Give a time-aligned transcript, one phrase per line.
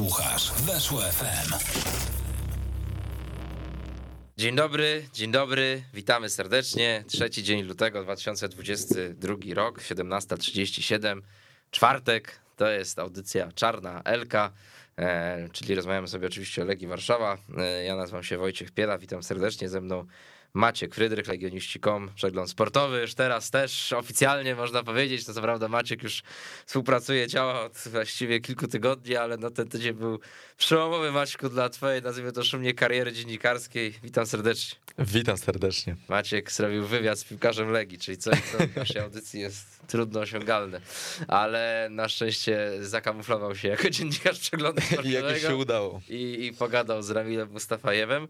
[0.00, 1.54] Słuchasz Weszło FM.
[4.36, 7.04] Dzień dobry, dzień dobry, witamy serdecznie.
[7.06, 11.20] Trzeci dzień lutego 2022 rok, 17.37,
[11.70, 14.52] czwartek, to jest audycja Czarna Elka,
[14.98, 17.38] e, czyli rozmawiamy sobie oczywiście o Legii Warszawa.
[17.58, 20.06] E, ja nazywam się Wojciech Piela, witam serdecznie ze mną
[20.54, 26.02] Maciek Frydrych, legioniści.com, przegląd sportowy, już teraz też oficjalnie można powiedzieć, no co prawda Maciek
[26.02, 26.22] już
[26.66, 30.20] współpracuje, działa od właściwie kilku tygodni, ale no ten tydzień był
[30.58, 33.94] przełomowy Maćku dla twojej, nazwijmy to szumnie, kariery dziennikarskiej.
[34.02, 34.78] Witam serdecznie.
[34.98, 35.96] Witam serdecznie.
[36.08, 40.80] Maciek zrobił wywiad z piłkarzem Legii, czyli coś, co w naszej audycji jest trudno osiągalne,
[41.28, 45.28] ale na szczęście zakamuflował się jako dziennikarz przeglądu sportowego.
[45.28, 46.00] I jak się udało.
[46.08, 48.28] I, I pogadał z Ramilem Mustafajewem.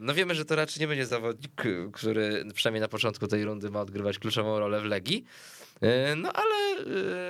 [0.00, 3.80] No wiemy, że to raczej nie będzie zawodnik, który przynajmniej na początku tej rundy ma
[3.80, 5.24] odgrywać kluczową rolę w Legii.
[6.16, 6.84] No ale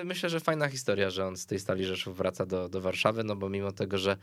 [0.05, 3.37] myślę, że fajna historia, że on z tej Stali Rzeszów wraca do, do Warszawy, no
[3.37, 4.17] bo mimo tego, że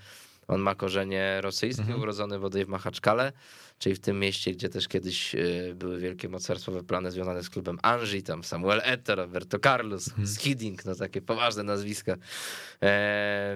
[0.47, 2.01] on ma korzenie rosyjskie, mhm.
[2.01, 3.31] urodzony bodaj w Machaczkale,
[3.79, 5.35] czyli w tym mieście, gdzie też kiedyś
[5.75, 10.27] były wielkie mocarstwowe plany związane z klubem Anży, tam Samuel Eto'o, Roberto Carlos, hmm.
[10.27, 12.15] Skidding, no takie poważne nazwiska.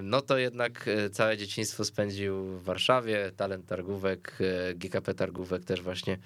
[0.02, 4.38] No to jednak całe dzieciństwo spędził w Warszawie, talent targówek,
[4.74, 6.18] GKP targówek też właśnie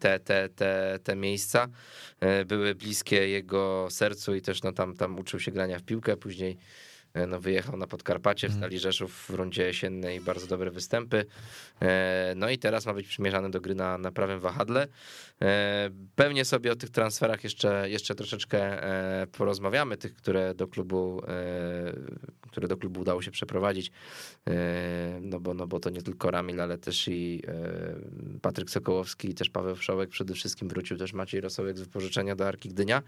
[0.00, 1.68] te, te, te, te miejsca
[2.46, 6.56] były bliskie jego sercu i też no tam, tam uczył się grania w piłkę, później
[6.56, 6.89] E,
[7.28, 8.60] no, wyjechał na Podkarpacie w mhm.
[8.60, 11.24] Stali Rzeszów w rundzie jesiennej, bardzo dobre występy.
[11.82, 14.88] E, no i teraz ma być przymierzany do gry na, na prawym wahadle.
[15.42, 18.80] E, pewnie sobie o tych transferach jeszcze, jeszcze troszeczkę
[19.32, 21.22] porozmawiamy, tych, które do klubu,
[22.40, 23.90] które do klubu udało się przeprowadzić.
[25.20, 27.42] No bo, no bo to nie tylko Ramil, ale też i
[28.42, 32.48] Patryk Sokołowski, i też Paweł Wszołek przede wszystkim wrócił też Maciej Rosołek z wypożyczenia do
[32.48, 33.02] Arki Gdynia.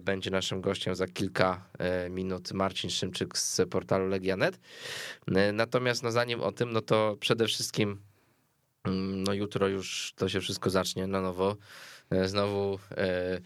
[0.00, 1.64] Będzie naszym gościem za kilka
[2.10, 4.58] minut Marcin Szymczyk z portalu Legia.net.
[5.34, 8.00] E, natomiast no zanim o tym, no to przede wszystkim
[8.84, 11.56] mm, no jutro już to się wszystko zacznie na nowo.
[12.10, 13.40] E, znowu e,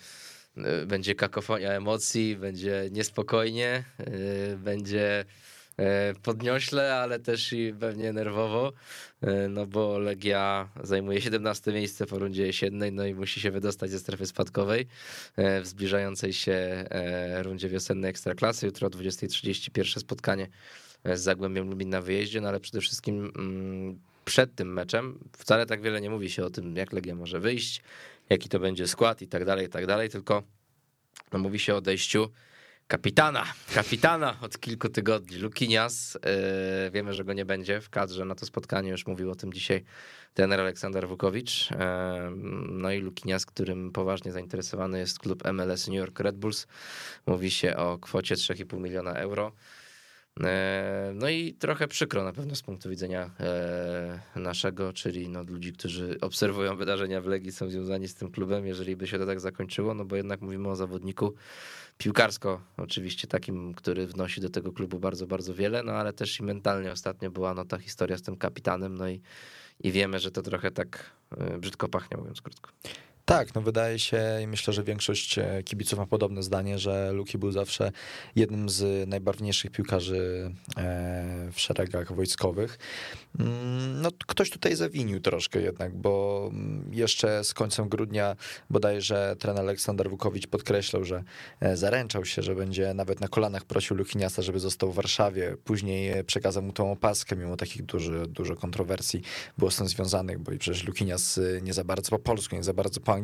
[0.86, 3.84] będzie kakofonia emocji, będzie niespokojnie,
[4.58, 5.24] będzie
[6.22, 8.72] podniośle, ale też i pewnie nerwowo,
[9.20, 13.90] e, no bo Legia zajmuje 17 miejsce po rundzie jesiennej, no i musi się wydostać
[13.90, 14.86] ze strefy spadkowej
[15.36, 16.84] e, w zbliżającej się
[17.42, 18.66] rundzie wiosennej Ekstraklasy.
[18.66, 20.48] Jutro o 20.30 pierwsze spotkanie
[21.04, 25.82] z Zagłębiem Lubin na wyjeździe, no ale przede wszystkim mm, przed tym meczem wcale tak
[25.82, 27.82] wiele nie mówi się o tym, jak Legia może wyjść,
[28.30, 30.42] jaki to będzie skład i tak dalej, i tak dalej, tylko
[31.32, 32.30] no, mówi się o odejściu
[32.90, 36.14] kapitana, kapitana od kilku tygodni, Lukinias.
[36.84, 39.52] Yy, wiemy, że go nie będzie w kadrze na to spotkanie, już mówił o tym
[39.52, 39.84] dzisiaj
[40.34, 41.70] trener Aleksander Wukowicz.
[41.70, 41.76] Yy,
[42.68, 46.66] no i Lukinias, którym poważnie zainteresowany jest klub MLS New York Red Bulls.
[47.26, 49.52] Mówi się o kwocie 3,5 miliona euro.
[50.40, 50.46] Yy,
[51.14, 53.30] no i trochę przykro na pewno z punktu widzenia
[54.36, 58.96] naszego, czyli no ludzi, którzy obserwują wydarzenia w Legii, są związani z tym klubem, jeżeli
[58.96, 61.34] by się to tak zakończyło, no bo jednak mówimy o zawodniku,
[62.00, 66.42] piłkarsko oczywiście takim, który wnosi do tego klubu bardzo, bardzo wiele, no ale też i
[66.42, 69.20] mentalnie ostatnio była no ta historia z tym kapitanem, no i,
[69.80, 72.70] i wiemy, że to trochę tak e, brzydko pachnie, mówiąc krótko.
[73.30, 77.38] Tak, no wydaje się i myślę, że większość e, kibiców ma podobne zdanie, że Luki
[77.38, 77.92] był zawsze
[78.36, 82.78] jednym z najbarwniejszych piłkarzy e, w szeregach wojskowych.
[83.38, 88.36] Mm, no ktoś tutaj zawinił troszkę jednak, bo mm, jeszcze z końcem grudnia
[88.70, 91.24] bodajże trener Aleksander Wukowicz podkreślał, że
[91.60, 95.56] e, zaręczał się, że będzie nawet na kolanach prosił Lukiniasa, żeby został w Warszawie.
[95.64, 99.22] Później przekazał mu tą opaskę, mimo takich dużo, dużo kontrowersji
[99.58, 102.72] było z tym związanych, bo i przecież Lukinias nie za bardzo po polsku, nie za
[102.72, 103.19] bardzo po angielsku.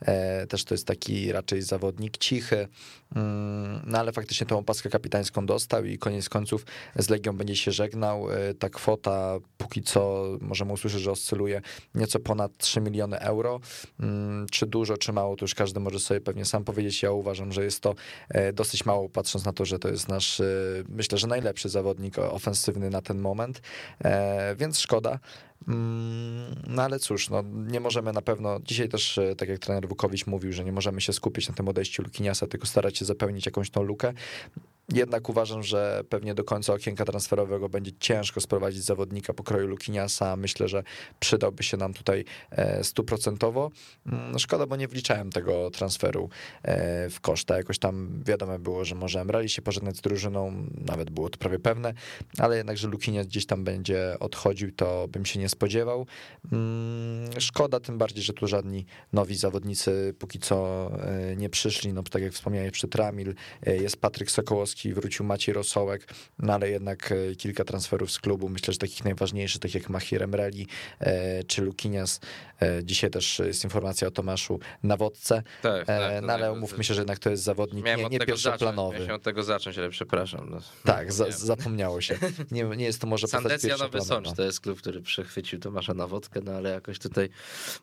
[0.00, 2.68] E, też to jest taki raczej zawodnik cichy,
[3.16, 7.72] mm, no ale faktycznie tą opaskę kapitańską dostał i koniec końców z Legią będzie się
[7.72, 8.32] żegnał.
[8.32, 11.60] E, ta kwota póki co możemy usłyszeć, że oscyluje
[11.94, 13.60] nieco ponad 3 miliony euro.
[14.00, 17.02] Mm, czy dużo, czy mało, to już każdy może sobie pewnie sam powiedzieć.
[17.02, 17.94] Ja uważam, że jest to
[18.28, 20.42] e, dosyć mało, patrząc na to, że to jest nasz,
[20.88, 23.62] myślę, że najlepszy zawodnik ofensywny na ten moment,
[24.56, 25.18] więc szkoda.
[25.68, 29.88] Mm, no ale cóż, no, nie możemy na pewno, dzisiaj też, e, tak jak trener
[29.88, 33.46] Wukowicz mówił, że nie możemy się skupić na tym odejściu Lukiniasa, tylko starać się zapełnić
[33.46, 34.12] jakąś tą lukę.
[34.88, 40.36] Jednak uważam, że pewnie do końca okienka transferowego będzie ciężko sprowadzić zawodnika pokroju Lukiniasa.
[40.36, 40.82] Myślę, że
[41.20, 43.70] przydałby się nam tutaj e, stuprocentowo.
[44.06, 46.28] Mm, szkoda, bo nie wliczałem tego transferu
[46.62, 47.56] e, w koszta.
[47.56, 51.58] Jakoś tam wiadomo było, że może Emrali się pożegnać z drużyną, nawet było to prawie
[51.58, 51.94] pewne,
[52.38, 56.06] ale jednak, że Lukinias gdzieś tam będzie odchodził, to bym się nie spodziewał.
[56.52, 61.92] Mm, szkoda, tym bardziej, że tu żadni nowi zawodnicy póki co e, nie przyszli.
[61.92, 63.34] No tak jak wspomniałeś, przy Tramil
[63.66, 66.06] jest Patryk Sokołowski, Wrócił Maciej Rosołek,
[66.38, 70.66] no ale jednak kilka transferów z klubu, myślę, że takich najważniejszych, takich jak Mahir Emreli
[71.46, 72.20] czy Lukinias.
[72.82, 77.18] Dzisiaj też jest informacja o Tomaszu Nawodce, tak, tak, no ale umówmy się, że jednak
[77.18, 78.98] to jest zawodnik nie, nie pierwszoplanowy.
[78.98, 80.50] Miałem od tego zacząć, ale przepraszam.
[80.50, 80.58] No.
[80.84, 82.18] Tak, za, zapomniało się.
[82.50, 86.40] Nie, nie jest to może Sandecja Nowy Sącz to jest klub, który przechwycił Tomasza Nawodkę,
[86.44, 87.28] no ale jakoś tutaj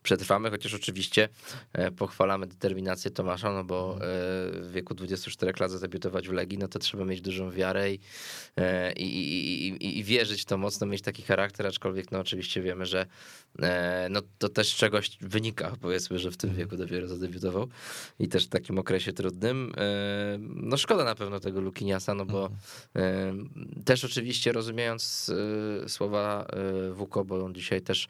[0.03, 1.29] przetrwamy, chociaż oczywiście
[1.73, 4.11] e, pochwalamy determinację Tomasza, no bo mhm.
[4.11, 7.99] e, w wieku 24 lat zadebiutować w Legii, no to trzeba mieć dużą wiarę i,
[8.57, 12.61] e, i, i, i, i wierzyć w to mocno, mieć taki charakter, aczkolwiek no oczywiście
[12.61, 13.05] wiemy, że
[14.09, 16.67] no to też czegoś wynika, powiedzmy, że w tym mhm.
[16.67, 17.67] wieku dopiero zadebiutował
[18.19, 19.73] i też w takim okresie trudnym.
[20.39, 22.49] No szkoda na pewno tego Lukiniasa, no bo
[22.95, 23.49] mhm.
[23.85, 25.31] też oczywiście rozumiejąc
[25.87, 26.47] słowa
[26.93, 28.07] Wuko, bo on dzisiaj też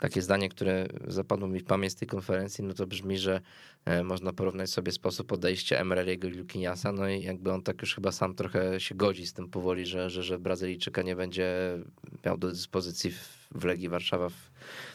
[0.00, 3.40] takie zdanie, które zapadło mi w pamięć z tej konferencji, no to brzmi, że
[3.84, 7.94] e, można porównać sobie sposób podejścia Emereliego i Lukiniasa, no i jakby on tak już
[7.94, 11.78] chyba sam trochę się godzi z tym powoli, że, że, że Brazylijczyka nie będzie
[12.24, 13.12] miał do dyspozycji
[13.54, 14.50] w Legii Warszawa w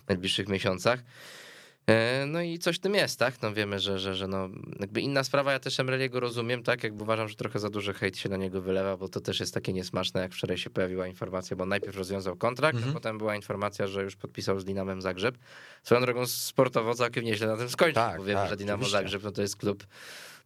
[0.08, 1.04] najbliższych miesiącach.
[1.88, 3.42] E, no i coś w tym jest, tak?
[3.42, 4.50] No wiemy, że, że, że no,
[4.80, 6.84] jakby inna sprawa, ja też Emreliego rozumiem, tak?
[6.84, 9.54] Jakby uważam, że trochę za duży hejt się na niego wylewa, bo to też jest
[9.54, 12.92] takie niesmaczne, jak wczoraj się pojawiła informacja, bo najpierw rozwiązał kontrakt, mm -hmm.
[12.92, 15.38] a potem była informacja, że już podpisał z Dinamem Zagrzeb.
[15.84, 18.98] Swoją drogą sportowo całkiem nieźle na tym skończył, tak, bo wiemy, tak, że Dinamo oczywiście.
[18.98, 19.86] Zagrzeb no to jest klub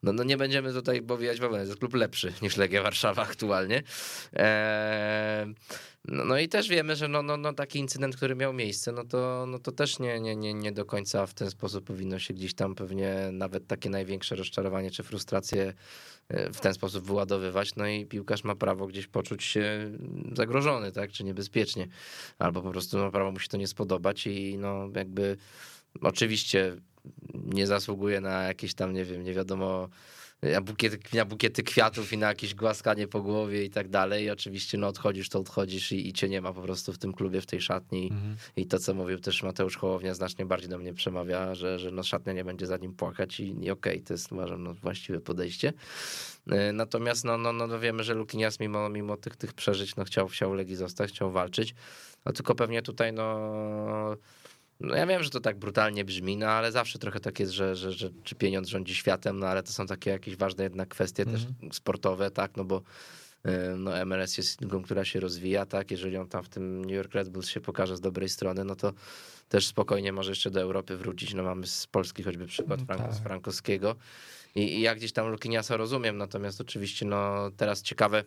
[0.03, 3.83] no, no nie będziemy tutaj powijać bawełny, to jest klub lepszy niż Legia Warszawa aktualnie.
[4.33, 5.55] Eee,
[6.05, 9.03] no, no, i też wiemy, że no, no, no taki incydent, który miał miejsce, no
[9.03, 12.33] to, no to też nie, nie, nie, nie do końca w ten sposób powinno się
[12.33, 15.73] gdzieś tam pewnie nawet takie największe rozczarowanie czy frustrację
[16.29, 19.91] e, w ten sposób wyładowywać, no i piłkarz ma prawo gdzieś poczuć się
[20.33, 21.87] zagrożony, tak, czy niebezpiecznie,
[22.39, 25.37] albo po prostu ma prawo mu się to nie spodobać i no jakby
[26.01, 26.75] oczywiście
[27.33, 29.89] nie zasługuje na jakieś tam, nie wiem, nie wiadomo,
[30.41, 34.23] na bukiety, na bukiety kwiatów i na jakieś głaskanie po głowie i tak dalej.
[34.23, 37.13] I oczywiście no odchodzisz, to odchodzisz i, i cię nie ma po prostu w tym
[37.13, 38.09] klubie, w tej szatni.
[38.11, 38.35] Mhm.
[38.55, 42.03] I to, co mówił też Mateusz Hołownia, znacznie bardziej do mnie przemawia, że, że no
[42.03, 45.19] szatnia nie będzie za nim płakać i, i okej, okay, to jest uważam no, właściwe
[45.19, 45.73] podejście.
[46.51, 50.27] E, natomiast no, no, no wiemy, że Lukinias mimo, mimo tych, tych przeżyć no, chciał,
[50.27, 51.75] chciał Legii zostać, chciał walczyć.
[52.25, 54.15] No tylko pewnie tutaj no
[54.79, 57.75] no ja wiem, że to tak brutalnie brzmi, no ale zawsze trochę tak jest, że,
[57.75, 61.23] że, że czy pieniądz rządzi światem, no ale to są takie jakieś ważne jednak kwestie
[61.23, 61.73] mm też mhm.
[61.73, 62.81] sportowe, tak, no bo
[63.45, 66.95] y, no MLS jest ligą, która się rozwija, tak, jeżeli on tam w tym New
[66.95, 68.93] York Red Bulls się pokaże z dobrej strony, no to
[69.49, 73.23] też spokojnie może jeszcze do Europy wrócić, no mamy z Polski choćby przykład Franko, tak.
[73.23, 73.95] Frankowskiego
[74.55, 78.23] I, i ja gdzieś tam Lukiniasa rozumiem, natomiast oczywiście no teraz ciekawe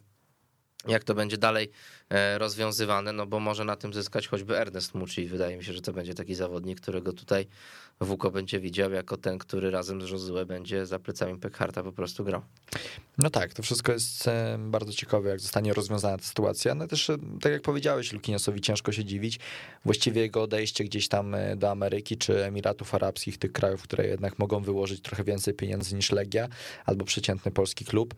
[0.88, 1.70] jak to będzie dalej
[2.10, 5.26] e, rozwiązywane, no bo może na tym zyskać choćby Ernest Mucci.
[5.26, 7.46] Wydaje mi się, że to będzie taki zawodnik, którego tutaj
[8.04, 12.24] Wuko będzie widział jako ten, który razem z Josue będzie za plecami Pekharta po prostu
[12.24, 12.42] grał.
[13.18, 16.74] No tak, to wszystko jest e, bardzo ciekawe, jak zostanie rozwiązana ta sytuacja.
[16.74, 19.38] No też, e, tak jak powiedziałeś, Lukiniasowi ciężko się dziwić.
[19.84, 24.60] Właściwie jego odejście gdzieś tam do Ameryki czy Emiratów Arabskich, tych krajów, które jednak mogą
[24.60, 26.48] wyłożyć trochę więcej pieniędzy niż Legia
[26.86, 28.14] albo przeciętny polski klub,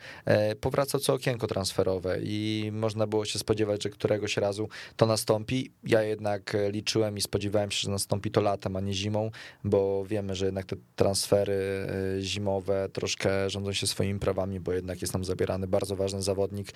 [0.61, 5.71] powracał co okienko transferowe i można było się spodziewać, że któregoś razu to nastąpi.
[5.85, 9.31] Ja jednak liczyłem i spodziewałem się, że nastąpi to latem, a nie zimą,
[9.75, 11.87] bo wiemy, że jednak te transfery
[12.17, 16.69] e, zimowe troszkę rządzą się swoimi prawami, bo jednak jest nam zabierany bardzo ważny zawodnik,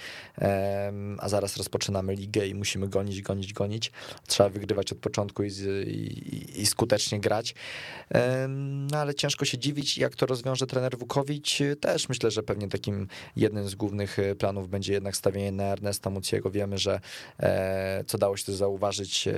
[1.18, 3.92] a zaraz rozpoczynamy ligę i musimy gonić, gonić, gonić.
[4.26, 7.54] Trzeba wygrywać od początku i, i, i skutecznie grać.
[8.90, 11.58] No ale ciężko się dziwić, jak to rozwiąże trener Wukowicz.
[11.80, 16.10] Też myślę, że pewnie takim jednym z głównych e, planów będzie jednak stawienie na Ernesta
[16.10, 16.50] Muciego.
[16.50, 17.00] Wiemy, że
[17.40, 19.28] e, co dało się też zauważyć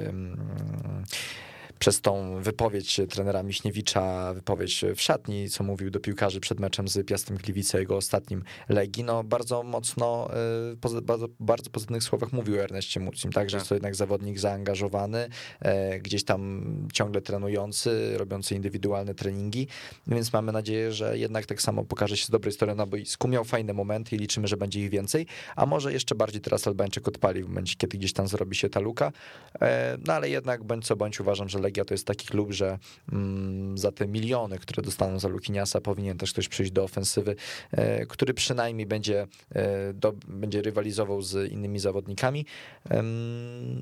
[1.80, 7.06] przez tą wypowiedź trenera Miśniewicza, wypowiedź w szatni, co mówił do piłkarzy przed meczem z
[7.06, 10.30] Piastem Gliwice, jego ostatnim Legii, no bardzo mocno,
[10.72, 14.38] y, bardzo, bardzo pozytywnych słowach mówił o Erneście Mucim, tak, że jest to jednak zawodnik
[14.38, 15.28] zaangażowany,
[15.60, 19.66] e, gdzieś tam ciągle trenujący, robiący indywidualne treningi,
[20.06, 23.44] więc mamy nadzieję, że jednak tak samo pokaże się z dobrej strony na boisku, miał
[23.44, 27.42] fajne momenty i liczymy, że będzie ich więcej, a może jeszcze bardziej teraz Albańczyk odpali
[27.42, 29.12] w momencie, kiedy gdzieś tam zrobi się ta luka,
[29.60, 32.78] e, no ale jednak bądź co bądź uważam, że Legia to jest taki klub, że
[33.12, 37.36] mm, za te miliony, które dostaną za Lukiniasa, powinien też ktoś przyjść do ofensywy,
[37.72, 42.46] e, który przynajmniej będzie, e, do, będzie rywalizował z innymi zawodnikami,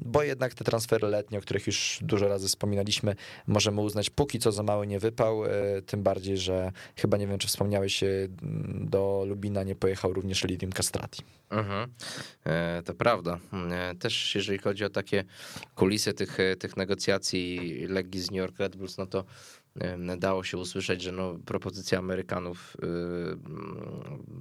[0.00, 3.14] bo jednak te transfery letnie, o których już dużo razy wspominaliśmy,
[3.46, 5.50] możemy uznać póki co za mały nie wypał, e,
[5.86, 8.04] tym bardziej, że chyba nie wiem, czy wspomniałeś,
[8.80, 11.22] do Lubina nie pojechał również Lidim Castrati.
[11.50, 11.90] Mhm.
[12.84, 13.38] to prawda.
[13.98, 15.24] Też jeżeli chodzi o takie
[15.74, 19.24] kulisy tych, tych negocjacji Legii z New York Red Bulls, no to
[20.18, 22.76] dało się usłyszeć, że no, propozycja Amerykanów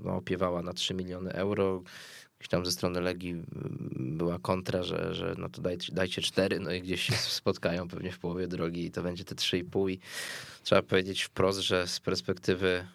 [0.03, 1.83] no, opiewała na 3 miliony euro.
[2.39, 3.43] Gdzieś tam ze strony Legii
[3.95, 8.11] była kontra, że, że no to dajcie, dajcie 4, no i gdzieś się spotkają pewnie
[8.11, 9.99] w połowie drogi i to będzie te 3,5 i
[10.63, 12.87] trzeba powiedzieć wprost, że z perspektywy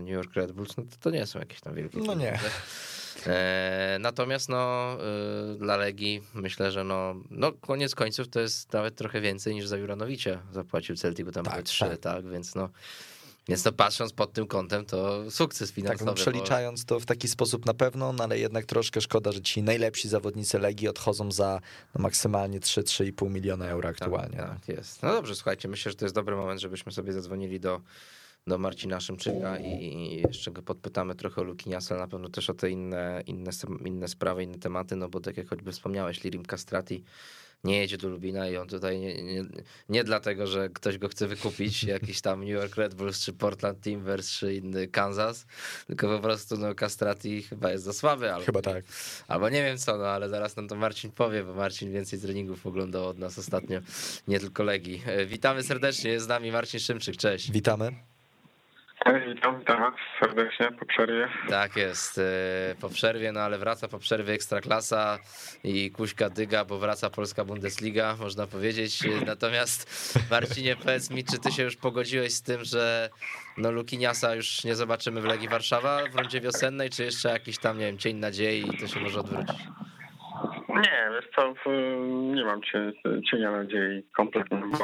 [0.00, 2.38] New York Red Bulls, no to, to nie są jakieś tam wielkie No nie.
[4.00, 4.96] Natomiast no,
[5.54, 9.66] y, dla Legii myślę, że no, no koniec końców to jest nawet trochę więcej niż
[9.66, 11.98] za Juranowicza zapłacił Celtic, bo tam tak, były trzy, tak.
[11.98, 12.28] tak.
[12.28, 12.68] więc no
[13.48, 15.98] więc to patrząc pod tym kątem, to sukces finansowy.
[15.98, 16.88] Tak, no, przeliczając bo...
[16.88, 20.58] to w taki sposób na pewno, no ale jednak troszkę szkoda, że ci najlepsi zawodnicy
[20.58, 21.60] Legii odchodzą za
[21.94, 24.36] no, maksymalnie 3-3,5 miliona euro tak, aktualnie.
[24.36, 25.02] Tak, tak, jest.
[25.02, 27.80] No dobrze, słuchajcie, myślę, że to jest dobry moment, żebyśmy sobie zadzwonili do
[28.46, 32.54] do Marcina Szymczyka i jeszcze go podpytamy trochę o Lukiniasa, ale na pewno też o
[32.54, 33.50] te inne, inne,
[33.84, 37.04] inne sprawy, inne tematy, no bo tak jak choćby wspomniałeś, Lirim Castrati
[37.64, 39.44] nie jedzie do Lubina i on tutaj nie, nie,
[39.88, 43.80] nie dlatego, że ktoś go chce wykupić, jakiś tam New York Red Bulls, czy Portland
[43.80, 45.46] Timbers, czy inny Kansas,
[45.86, 48.32] tylko po prostu no Castrati chyba jest za słaby.
[48.32, 48.84] Albo, chyba tak.
[49.28, 52.66] Albo nie wiem co, no ale zaraz nam to Marcin powie, bo Marcin więcej treningów
[52.66, 53.80] oglądał od nas ostatnio,
[54.28, 55.02] nie tylko Legii.
[55.06, 57.50] E, witamy serdecznie, jest z nami Marcin Szymczyk, cześć.
[57.50, 58.15] Witamy.
[59.04, 61.28] Witam, witam was serdecznie po przerwie.
[61.48, 65.18] Tak jest, e, po przerwie, no ale wraca po przerwie Ekstraklasa
[65.64, 69.00] i Kuśka dyga, bo wraca Polska Bundesliga, można powiedzieć.
[69.26, 73.10] Natomiast Marcinie, powiedz mi, czy ty się już pogodziłeś z tym, że
[73.58, 77.78] no Lukiniasa już nie zobaczymy w Legii Warszawa w rundzie wiosennej, czy jeszcze jakiś tam,
[77.78, 79.58] nie wiem, cień nadziei i to się może odwrócić?
[80.68, 81.54] Nie, wiesz co,
[82.34, 82.60] nie mam
[83.30, 84.78] cienia nadziei kompletnie, bo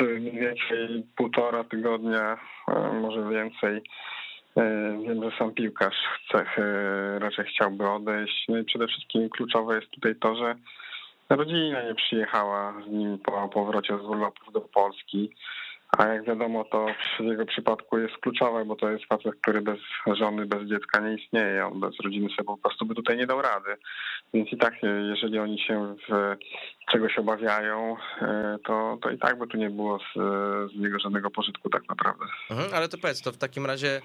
[0.00, 2.38] mniej więcej półtora tygodnia,
[3.00, 3.82] może więcej.
[4.56, 8.44] E, wiem, że sam piłkarz chce, e, raczej chciałby odejść.
[8.48, 10.54] No i przede wszystkim kluczowe jest tutaj to, że
[11.28, 15.30] rodzina nie przyjechała z nim po powrocie z urlopów do Polski.
[15.98, 16.86] A jak wiadomo, to
[17.20, 21.14] w jego przypadku jest kluczowe, bo to jest facet, który bez żony, bez dziecka nie
[21.14, 21.66] istnieje.
[21.66, 23.76] On bez rodziny sobie po prostu by tutaj nie dał rady.
[24.34, 24.74] Więc i tak,
[25.10, 26.36] jeżeli oni się w
[26.92, 30.12] czegoś obawiają, e, to, to i tak by tu nie było z,
[30.72, 32.24] z niego żadnego pożytku tak naprawdę.
[32.50, 34.00] Mhm, ale to powiedz, to w takim razie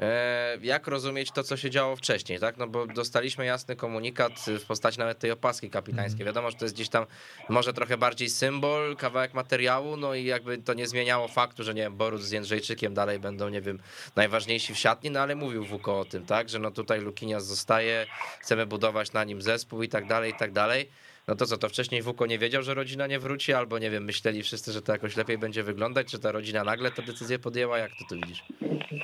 [0.00, 2.56] e, jak rozumieć to, co się działo wcześniej, tak?
[2.56, 6.22] No bo dostaliśmy jasny komunikat w postaci nawet tej opaski kapitańskiej.
[6.22, 6.26] Mhm.
[6.26, 7.06] Wiadomo, że to jest gdzieś tam
[7.48, 11.82] może trochę bardziej symbol, kawałek materiału, no i jakby to nie zmieniało faktu, że nie
[11.82, 13.78] wiem, Borus z Jędrzejczykiem dalej będą, nie wiem,
[14.16, 16.48] najważniejsi w siatni, no ale mówił Wuko o tym, tak?
[16.48, 18.06] Że no tutaj Lukinias zostaje,
[18.40, 20.90] chcemy budować na nim zespół i tak dalej, i tak dalej
[21.30, 24.04] no to co, to wcześniej Wuko nie wiedział, że rodzina nie wróci, albo nie wiem,
[24.04, 27.78] myśleli wszyscy, że to jakoś lepiej będzie wyglądać, czy ta rodzina nagle tę decyzję podjęła,
[27.78, 28.44] jak ty to widzisz?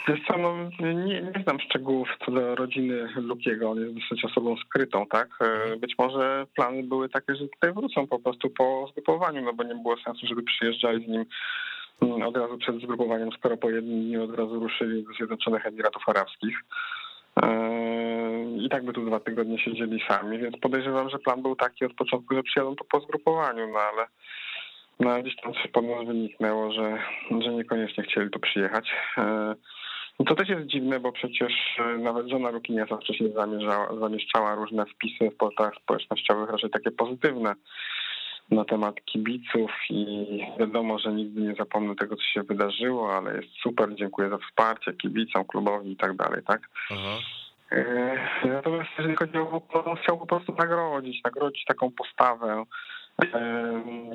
[0.08, 4.56] Wiesz co, no, nie, nie znam szczegółów co do rodziny Lukiego, on jest dosyć osobą
[4.56, 5.28] skrytą, tak?
[5.40, 5.80] E, mhm.
[5.80, 9.74] Być może plany były takie, że tutaj wrócą po prostu po zgrupowaniu, no bo nie
[9.74, 11.24] było sensu, żeby przyjeżdżali z nim
[12.02, 16.08] mm, od razu przed zgrupowaniem, skoro po jednym dniu od razu ruszyli do Zjednoczonych Emiratów
[16.08, 16.56] Arabskich.
[17.42, 21.84] Eee, I tak by tu dwa tygodnie siedzieli sami, więc podejrzewam, że plan był taki
[21.84, 24.06] od początku, że przyjadą to po zgrupowaniu, no ale
[25.00, 26.98] no, gdzieś tam się pod nas wyniknęło, że,
[27.40, 28.92] że niekoniecznie chcieli tu przyjechać.
[29.16, 29.54] Eee,
[30.24, 33.32] to też jest dziwne, bo przecież e, nawet żona Rukiniasa wcześniej
[34.00, 37.54] zamieszczała różne wpisy w portalach społecznościowych, raczej takie pozytywne
[38.50, 40.26] na temat kibiców i
[40.58, 44.92] wiadomo, że nigdy nie zapomnę tego, co się wydarzyło, ale jest super, dziękuję za wsparcie
[44.92, 46.60] kibicom, klubowi i tak dalej, tak?
[46.90, 47.18] Aha.
[47.72, 52.64] E, natomiast jeżeli chodzi o on chciał po prostu nagrodzić, nagrodzić taką postawę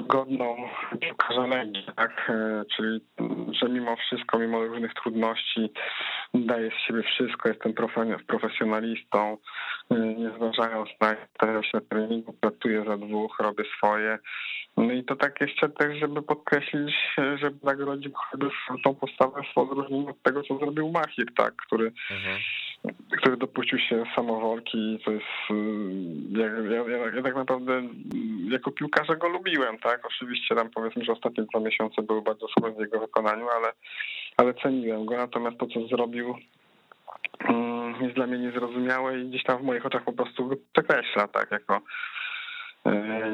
[0.07, 0.55] godną
[0.99, 2.29] piłkarza Legii, tak?
[2.29, 2.99] E, czyli,
[3.61, 5.73] że mimo wszystko, mimo różnych trudności
[6.33, 7.73] daje z siebie wszystko, jestem
[8.23, 9.37] profesjonalistą,
[9.91, 11.15] nie zważając na
[11.63, 14.19] się na treningu, pracuję za dwóch, robię swoje.
[14.81, 18.13] No i to tak jeszcze też, żeby podkreślić, żeby nagrodzić
[18.83, 22.37] tą postawę w odróżnieniu od tego, co zrobił Machir, tak, który, mhm.
[23.17, 25.25] który dopuścił się samowolki to jest,
[26.31, 27.83] ja, ja, ja, ja tak naprawdę
[28.49, 32.75] jako piłkarza go lubiłem, tak, oczywiście tam powiedzmy, że ostatnie dwa miesiące były bardzo słabe
[32.75, 33.73] w jego wykonaniu, ale,
[34.37, 36.35] ale ceniłem go, natomiast to, co zrobił
[37.39, 41.51] mm, jest dla mnie niezrozumiałe i gdzieś tam w moich oczach po prostu przekreśla, tak,
[41.51, 41.81] jako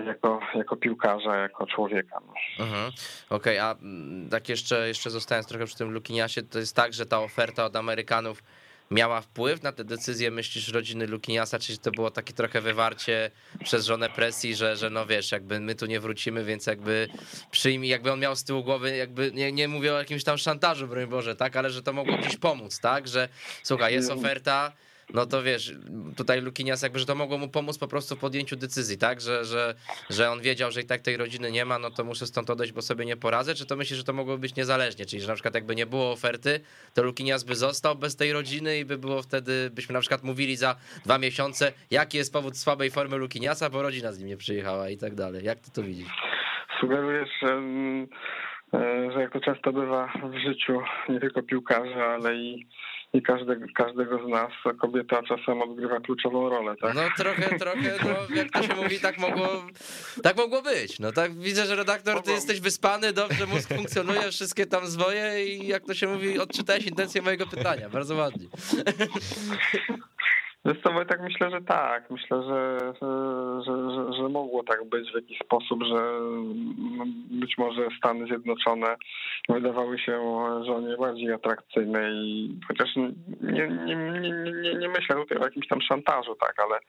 [0.06, 2.20] jako, jako piłkarza, jako człowieka.
[2.28, 2.66] No.
[2.66, 2.92] Mhm.
[3.30, 6.94] Okej, okay, a mm, tak jeszcze, jeszcze zostając trochę przy tym Lukiniasie, to jest tak,
[6.94, 8.44] że ta oferta od Amerykanów
[8.92, 13.32] miała wpływ na te decyzje, myślisz, rodziny Lukiniasa, czy to było takie trochę wywarcie
[13.64, 17.08] przez żonę presji, że, że no wiesz, jakby my tu nie wrócimy, więc jakby
[17.52, 20.88] przyjmij, jakby on miał z tyłu głowy, jakby nie, nie mówię o jakimś tam szantażu,
[20.88, 23.30] broń Boże, tak, ale że to mogło gdzieś pomóc, tak, że
[23.64, 24.72] słuchaj, jest oferta,
[25.14, 25.74] no to wiesz,
[26.18, 29.46] tutaj Lukinias jakby, że to mogło mu pomóc po prostu w podjęciu decyzji, tak, że,
[29.46, 29.76] że,
[30.10, 32.74] że on wiedział, że i tak tej rodziny nie ma, no to muszę stąd odejść,
[32.74, 35.34] bo sobie nie poradzę, czy to myślisz, że to mogło być niezależnie, czyli że na
[35.34, 36.60] przykład jakby nie było oferty,
[36.94, 40.56] to Lukinias by został bez tej rodziny i by było wtedy, byśmy na przykład mówili
[40.56, 44.90] za dwa miesiące, jaki jest powód słabej formy Lukiniasa, bo rodzina z nim nie przyjechała
[44.90, 45.46] i tak dalej.
[45.46, 46.08] Jak ty to widzisz?
[46.80, 48.08] Sugerujesz, że, mm,
[48.74, 52.68] e, jak to często bywa w życiu nie tylko piłkarza, ale i,
[53.18, 56.96] i każdego, każdego z nas, kobieta czasem odgrywa kluczową rolę, tak?
[56.96, 59.48] No trochę, trochę, no jak to się mówi, tak mogło,
[60.24, 61.00] tak mogło być.
[61.00, 65.68] No tak widzę, że redaktor, ty jesteś wyspany, dobrze mózg funkcjonuje, wszystkie tam zwoje i
[65.68, 67.90] jak to się mówi, odczytałeś intencję mojego pytania.
[67.90, 68.48] Bardzo ładnie.
[70.74, 72.10] Co, tak myślę, że tak.
[72.10, 76.20] Myślę, że, że, że, że, mogło tak być w jakiś sposób, że
[76.98, 78.96] no, być może Stany Zjednoczone
[79.50, 80.20] wydawały się
[80.66, 84.32] żonie bardziej atrakcyjne i chociaż nie, nie, nie,
[84.62, 86.80] nie, nie myślę tutaj o jakimś tam szantażu, tak, ale,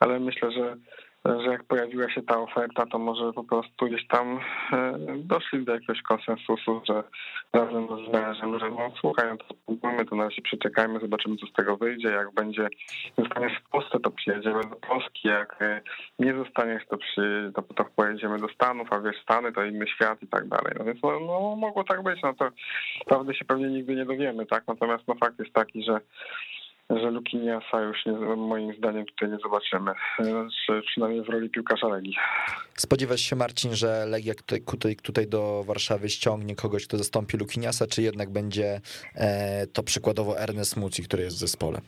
[0.00, 0.76] ale myślę, że
[1.24, 4.40] że jak pojawiła się ta oferta, to może po prostu gdzieś tam
[4.72, 7.04] e, doszli do jakiegoś konsensusu, że
[7.52, 11.46] razem z mężem, że no słuchaj, no to spróbujmy, to na razie przeczekajmy, zobaczymy co
[11.46, 12.68] z tego wyjdzie, jak będzie,
[13.18, 15.80] zostaniesz w Polsce, to przyjedziemy do Polski, jak e,
[16.18, 16.96] nie zostaniesz, to,
[17.54, 20.72] to, to pojedziemy do Stanów, a wiesz, Stany to inny świat i tak dalej.
[20.78, 22.48] No więc no, no mogło tak być, no to
[23.06, 26.00] prawdy się pewnie nigdy nie dowiemy, tak, natomiast no fakt jest taki, że
[26.90, 29.92] że Lukiniasa już nie, moim zdaniem tutaj nie zobaczymy,
[30.66, 32.16] czy przynajmniej w roli piłkarza Legii.
[32.74, 34.34] Spodziewasz się Marcin, że Legia
[34.66, 38.80] tutaj, tutaj, do Warszawy ściągnie kogoś, kto zastąpi Lukiniasa, czy jednak będzie
[39.14, 41.78] e, to przykładowo Ernest Muci, który jest w zespole?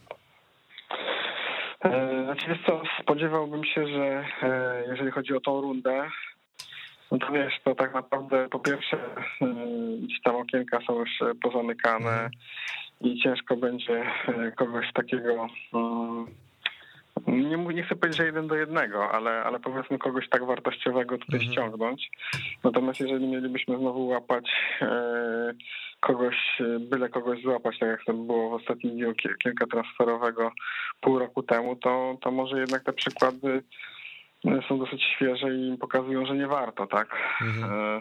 [1.85, 6.09] E, znaczy wiesz co, spodziewałbym się, że e, jeżeli chodzi o tą rundę,
[7.11, 8.99] no to wiesz, to tak naprawdę po pierwsze
[10.03, 11.11] gdzieś tam okienka są już
[11.43, 12.31] pozamykane, mhm
[13.01, 15.47] i ciężko będzie e, kogoś takiego
[17.27, 21.41] nie, nie chcę powiedzieć, że jeden do jednego, ale, ale powiedzmy kogoś tak wartościowego tutaj
[21.41, 21.53] mhm.
[21.53, 22.11] ściągnąć.
[22.65, 24.51] Natomiast jeżeli mielibyśmy znowu łapać
[24.83, 25.53] e,
[26.01, 26.37] kogoś,
[26.81, 30.53] byle kogoś złapać, tak jak to było w ostatnim dniu kilka transferowego
[31.01, 33.63] pół roku temu, to, to może jednak te przykłady
[34.69, 37.17] są dosyć świeże i pokazują, że nie warto, tak?
[37.41, 37.73] Mhm.
[37.73, 38.01] E,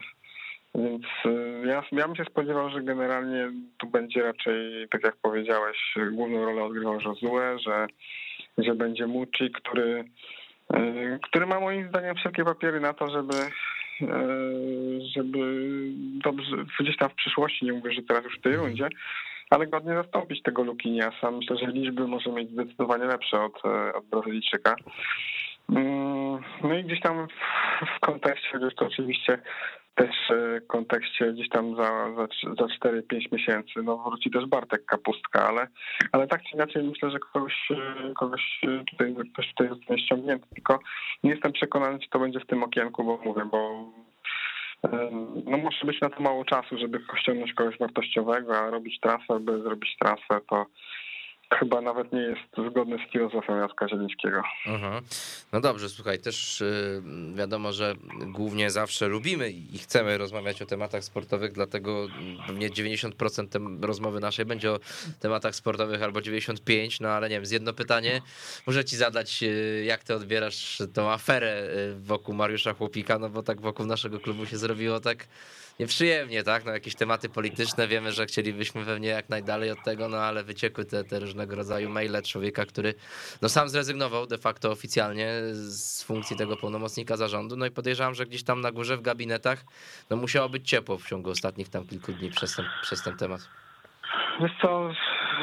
[0.76, 5.78] więc y, ja, ja bym się spodziewał, że generalnie tu będzie raczej, tak jak powiedziałeś,
[6.12, 7.88] główną rolę odgrywał Josue, że,
[8.58, 10.04] że będzie Muci, który,
[10.76, 13.34] y, który ma moim zdaniem wszelkie papiery na to, żeby
[15.16, 15.40] żeby
[16.24, 18.70] dobrze, gdzieś tam w przyszłości, nie mówię, że teraz już w tej mhm.
[18.70, 18.90] rundzie,
[19.50, 21.32] ale godnie zastąpić tego Lukiniasa.
[21.32, 24.76] Myślę, że liczby może mieć zdecydowanie lepsze od, od Brazylijczyka.
[25.70, 27.28] Mm, no i gdzieś tam
[27.98, 29.38] w kontekście, chociaż to oczywiście
[29.96, 35.48] też w kontekście gdzieś tam za, za, za 4-5 miesięcy, no wróci też Bartek Kapustka,
[35.48, 35.68] ale,
[36.12, 37.70] ale tak czy inaczej myślę, że kogoś,
[38.20, 40.80] kogoś tutaj, ktoś tutaj zostanie ściągnięty, tylko
[41.24, 43.86] nie jestem przekonany, czy to będzie w tym okienku, bo mówię, bo
[45.46, 49.62] no musi być na to mało czasu, żeby ściągnąć kogoś wartościowego, a robić transfer, by
[49.62, 50.66] zrobić transfer, to
[51.54, 54.42] chyba nawet nie jest zgodny z filozofią Jacka Zielińskiego.
[55.54, 57.02] No dobrze, słuchaj, też y,
[57.36, 62.08] wiadomo, że głównie zawsze lubimy i chcemy rozmawiać o tematach sportowych, dlatego
[62.48, 64.80] pewnie 90% rozmowy naszej będzie o
[65.20, 68.22] tematach sportowych albo 95%, no ale nie wiem, z jedno pytanie
[68.68, 73.44] muszę ci zadać, y, jak ty odbierasz tą aferę y, wokół Mariusza Chłopika, no bo
[73.44, 75.28] tak wokół naszego klubu się zrobiło tak
[75.80, 76.66] nieprzyjemnie, tak?
[76.66, 80.86] No jakieś tematy polityczne, wiemy, że chcielibyśmy pewnie jak najdalej od tego, no ale wyciekły
[80.86, 82.94] te, te różnego rodzaju maile człowieka, który
[83.42, 88.26] no sam zrezygnował de facto oficjalnie z funkcji tego pełnomocnika zarządu, no i podejrzewam, że
[88.26, 89.64] gdzieś tam na górze w gabinetach
[90.10, 93.42] no musiało być ciepło w ciągu ostatnich tam kilku dni przez ten, przez ten temat.
[94.42, 94.92] Wiesz co,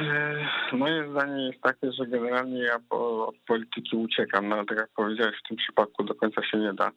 [0.02, 4.90] e, moje zdanie jest takie, że generalnie ja po, od polityki uciekam, no tak jak
[4.96, 6.90] powiedziałeś, w tym przypadku do końca się nie da.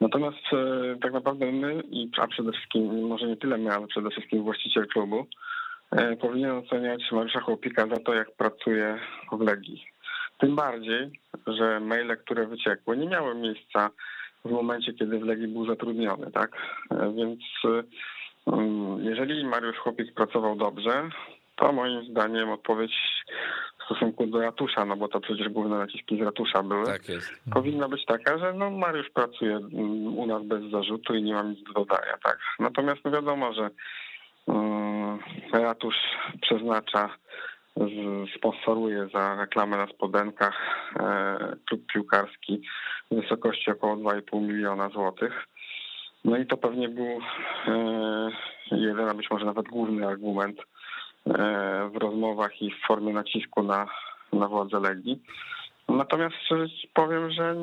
[0.00, 1.82] Natomiast e, tak naprawdę my,
[2.18, 5.26] a przede wszystkim, może nie tyle my, ale przede wszystkim właściciel klubu,
[6.20, 8.98] powinien oceniać Mariusza Chłopika za to, jak pracuje
[9.32, 9.84] w Legii.
[10.38, 11.10] Tym bardziej,
[11.46, 13.90] że maile, które wyciekły, nie miały miejsca
[14.44, 16.50] w momencie, kiedy w Legii był zatrudniony, tak?
[16.90, 17.40] E, więc
[18.46, 21.10] mm, jeżeli Mariusz Chłopik pracował dobrze,
[21.56, 22.92] to moim zdaniem odpowiedź
[23.80, 27.02] w stosunku do ratusza, no bo to przecież główne naciski z ratusza były, tak
[27.52, 29.58] powinna być taka, że no Mariusz pracuje
[30.16, 32.38] u nas bez zarzutu i nie ma nic do dodania, tak.
[32.58, 33.70] Natomiast no wiadomo, że
[34.46, 34.87] um,
[35.52, 35.96] ratusz
[36.40, 37.10] przeznacza
[38.36, 42.62] sponsoruje za reklamę na spodenkach e, klub piłkarski
[43.10, 45.46] w wysokości około 2,5 miliona złotych.
[46.24, 47.20] No i to pewnie był
[47.66, 48.30] e,
[48.70, 50.60] jeden, a być może nawet główny argument
[51.28, 53.86] E, w rozmowach i w formie nacisku na,
[54.32, 55.22] na władzę Legii.
[55.88, 56.36] Natomiast
[56.94, 57.54] powiem, że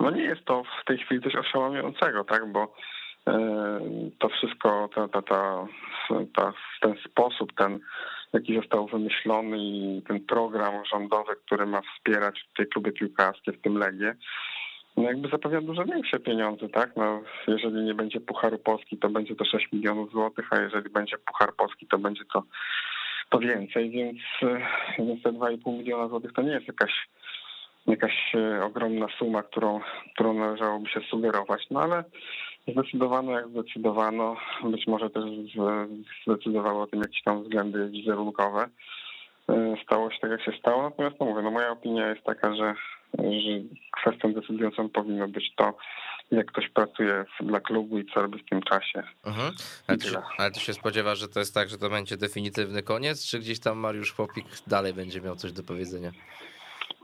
[0.00, 2.74] no nie jest to w tej chwili coś oszałamiającego, tak, bo
[4.18, 5.66] to wszystko, ta, ta, ta,
[6.34, 7.78] ta, ten sposób, ten
[8.32, 13.78] jaki został wymyślony i ten program rządowy, który ma wspierać te kluby piłkarskie, w tym
[13.78, 14.14] Legię,
[14.96, 16.96] no jakby zapewnia dużo większe pieniądze, tak?
[16.96, 21.18] No, jeżeli nie będzie Pucharu Polski, to będzie to 6 milionów złotych, a jeżeli będzie
[21.18, 22.42] Puchar Polski, to będzie to,
[23.30, 24.60] to więcej, więc, e,
[24.98, 26.92] więc te 2,5 miliona złotych to nie jest jakaś
[27.86, 29.80] jakaś e, ogromna suma, którą,
[30.14, 31.66] którą należałoby się sugerować.
[31.70, 32.04] No ale
[32.68, 34.36] zdecydowano jak zdecydowano.
[34.64, 35.24] Być może też
[36.26, 38.68] zdecydowało o tym jakieś tam względy wizerunkowe.
[39.48, 40.82] E, stało się tak, jak się stało.
[40.82, 42.74] Natomiast no mówię, no moja opinia jest taka, że,
[43.18, 43.50] że
[44.00, 45.76] kwestią decydującą powinno być to,
[46.30, 49.02] jak ktoś pracuje dla klubu i co robi w tym czasie.
[49.26, 49.52] Mhm.
[49.86, 52.82] Ale, ty się, ale ty się spodziewasz, że to jest tak, że to będzie definitywny
[52.82, 56.12] koniec, czy gdzieś tam Mariusz Chłopik dalej będzie miał coś do powiedzenia?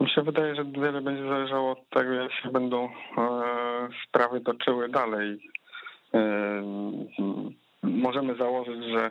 [0.00, 2.90] Mi się wydaje, że wiele będzie zależało od tego, jak się będą e,
[4.08, 5.38] sprawy toczyły dalej.
[6.14, 6.20] E,
[7.82, 9.10] możemy założyć, że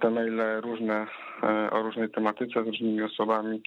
[0.00, 1.06] te maile różne
[1.42, 3.62] e, o różnej tematyce z różnymi osobami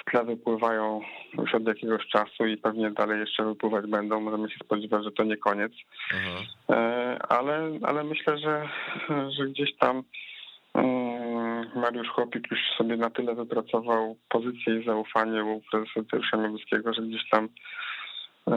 [0.00, 1.00] w tle wypływają
[1.38, 4.20] już od jakiegoś czasu i pewnie dalej jeszcze wypływać będą.
[4.20, 5.72] Możemy się spodziewać, że to nie koniec.
[6.14, 6.46] Mhm.
[7.28, 8.68] Ale, ale myślę, że,
[9.38, 10.02] że gdzieś tam
[11.74, 17.02] Mariusz Chłopik już sobie na tyle wypracował pozycję i zaufanie u prezesa Tyrsza Mioduskiego, że
[17.02, 17.48] gdzieś tam
[18.48, 18.56] e,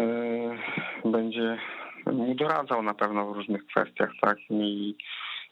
[1.05, 1.57] będzie
[2.05, 4.37] mu doradzał na pewno w różnych kwestiach, tak?
[4.49, 4.95] I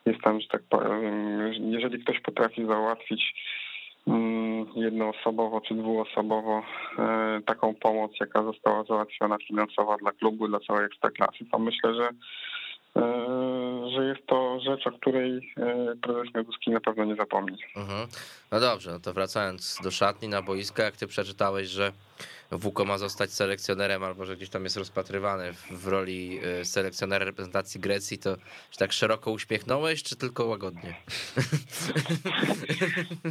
[0.06, 3.34] jest tam, że tak powiem, jeżeli ktoś potrafi załatwić
[4.08, 6.64] mm, jednoosobowo czy dwuosobowo
[7.00, 12.10] e, taką pomoc, jaka została załatwiona finansowa dla klubu, dla całej ekstraklasy, to myślę, że
[13.96, 17.58] że jest to rzecz, o której e, prezes Mioduski na pewno nie zapomni.
[17.76, 18.08] Mhm.
[18.52, 21.92] No dobrze, no to wracając do szatni na boiska, jak ty przeczytałeś, że
[22.52, 27.82] Wuko ma zostać selekcjonerem, albo że gdzieś tam jest rozpatrywany w roli e, selekcjonera reprezentacji
[27.82, 28.36] Grecji, to
[28.72, 30.96] czy tak szeroko uśmiechnąłeś, czy tylko łagodnie?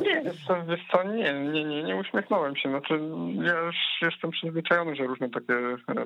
[0.04, 0.22] Nie,
[0.68, 2.68] wiesz co, nie, nie, nie, nie uśmiechnąłem się.
[2.68, 3.00] Znaczy,
[3.42, 5.54] ja już jestem przyzwyczajony, że różne takie,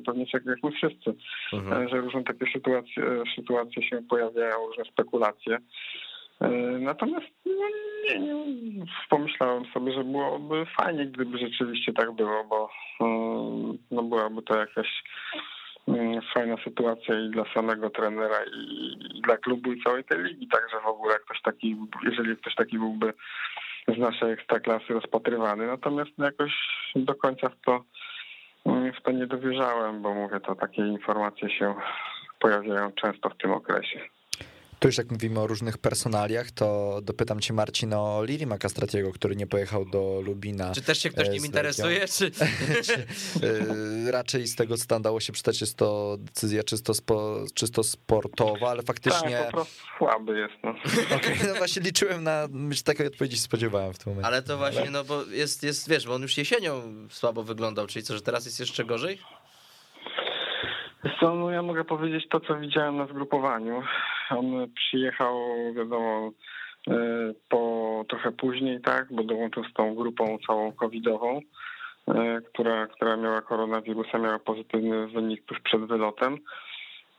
[0.06, 1.14] pewnie jak, jak my wszyscy,
[1.52, 1.88] mhm.
[1.88, 5.58] że różne takie sytuacje, sytuacje się pojawiają, różne spekulacje.
[6.40, 7.52] E, natomiast no,
[8.04, 12.70] nie, nie, pomyślałem sobie, że byłoby fajnie, gdyby rzeczywiście tak było, bo
[13.00, 13.06] e,
[13.90, 15.02] no, byłaby to jakaś
[15.88, 20.80] mm, fajna sytuacja i dla samego trenera i, dla klubu i całej tej ligi, także
[20.80, 23.12] w ogóle ktoś taki, jeżeli ktoś taki byłby
[23.88, 26.52] z naszej ekstraklasy rozpatrywany, natomiast jakoś
[26.96, 27.84] do końca w to,
[28.98, 31.74] w to nie dowierzałem, bo mówię, to takie informacje się
[32.38, 34.00] pojawiają często w tym okresie.
[34.84, 39.36] To już jak mówimy o różnych personaliach, to dopytam cię Marcin o Lili Makastratiego, który
[39.36, 40.72] nie pojechał do Lubina.
[40.74, 42.08] Czy też się ktoś e, nim interesuje?
[42.08, 42.30] Czy...
[42.84, 42.94] czy,
[44.06, 47.82] e, raczej z tego, co tam dało się przeczytać, jest to decyzja czysto, spo, czysto
[47.82, 49.30] sportowa, ale faktycznie...
[49.30, 50.54] Tak, po prostu słaby jest.
[50.64, 50.74] No.
[51.16, 54.26] Okay, no właśnie liczyłem na, myślę, takiej odpowiedzi spodziewałem w tym momencie.
[54.26, 58.02] Ale to właśnie, no bo jest, jest, wiesz, bo on już jesienią słabo wyglądał, czyli
[58.02, 59.18] co, że teraz jest jeszcze gorzej?
[61.20, 63.82] Co, no ja mogę powiedzieć to, co widziałem na zgrupowaniu.
[64.30, 65.36] On przyjechał,
[65.76, 66.30] wiadomo,
[66.88, 66.94] e,
[67.48, 71.40] po trochę później, tak, bo dołączył z tą grupą całą covidową,
[72.08, 76.38] e, która, która miała koronawirusa, miała pozytywny wynik tuż przed wylotem.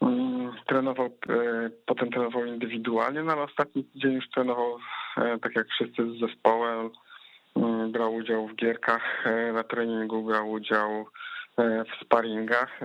[0.02, 4.78] Mm, trenował, e, potem trenował indywidualnie, no ale ostatni dzień już trenował
[5.41, 6.89] tak jak wszyscy z zespołem.
[7.56, 11.06] Mm, brał udział w gierkach na treningu, brał udział
[11.58, 12.80] w sparingach.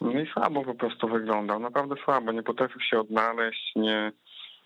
[0.00, 4.12] No i słabo po prostu wyglądał, naprawdę słabo, nie potrafił się odnaleźć, nie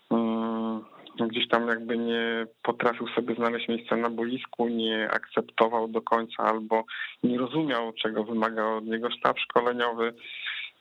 [0.09, 0.85] um,
[1.29, 6.83] gdzieś tam jakby nie potrafił sobie znaleźć miejsca na boisku, nie akceptował do końca albo
[7.23, 10.13] nie rozumiał, czego wymagał od niego sztab szkoleniowy.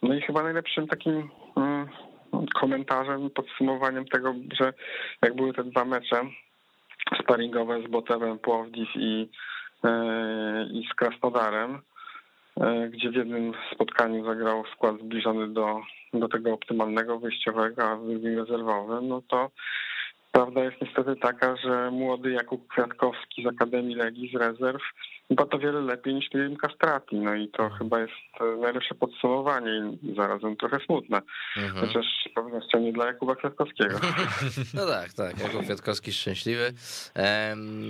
[0.02, 1.88] No i chyba najlepszym takim um,
[2.54, 4.72] komentarzem, podsumowaniem tego, że
[5.22, 6.22] jak były te dwa mecze
[7.22, 9.28] sparingowe z Botewem Płowdziw i,
[9.84, 11.82] e, i z Krasnodarem,
[12.90, 15.80] gdzie w jednym spotkaniu zagrał skład zbliżony do,
[16.14, 19.50] do tego optymalnego wyjściowego, a w drugim rezerwowym, no to
[20.32, 24.82] prawda jest niestety taka, że młody Jakub Kwiatkowski z Akademii Legii z rezerw
[25.30, 27.16] chyba to wiele lepiej niż Liam Castrati.
[27.16, 28.12] No i to chyba jest
[28.60, 31.22] najlepsze podsumowanie i zarazem trochę smutne.
[31.56, 31.86] Mhm.
[31.86, 33.98] Chociaż z pewnością nie dla Jakuba Kwiatkowskiego.
[34.74, 35.38] No tak, tak.
[35.40, 36.72] Jakub Kwiatkowski szczęśliwy.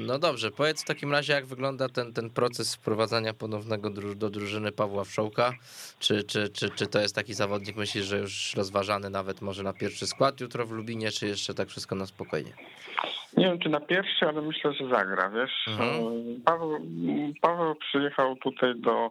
[0.07, 4.73] No dobrze, powiedz w takim razie, jak wygląda ten, ten proces wprowadzania ponownego do drużyny
[4.73, 5.53] Pawła Wszołka?
[5.99, 9.73] Czy, czy, czy, czy to jest taki zawodnik, myślisz, że już rozważany nawet może na
[9.73, 12.21] pierwszy skład jutro w Lubinie, czy jeszcze tak wszystko na spokojnie?
[12.31, 12.53] spokojnie.
[13.37, 15.67] Nie wiem, czy na pierwszy, ale myślę, że zagra, wiesz.
[15.69, 16.41] Mhm.
[16.45, 16.79] Paweł,
[17.41, 19.11] Paweł przyjechał tutaj do,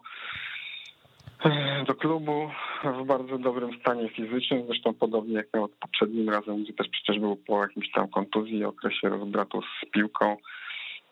[1.87, 2.49] do klubu
[2.83, 7.35] w bardzo dobrym stanie fizycznym, zresztą podobnie jak miał poprzednim razem, gdzie też przecież był
[7.35, 10.37] po jakimś tam kontuzji, okresie rozbratu z piłką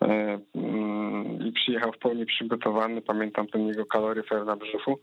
[0.02, 3.02] e, mm, i przyjechał w pełni przygotowany.
[3.02, 5.00] Pamiętam ten jego kaloryfer na brzuchu.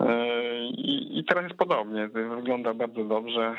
[0.00, 2.08] E, I, I teraz jest podobnie.
[2.08, 3.54] Wygląda bardzo dobrze.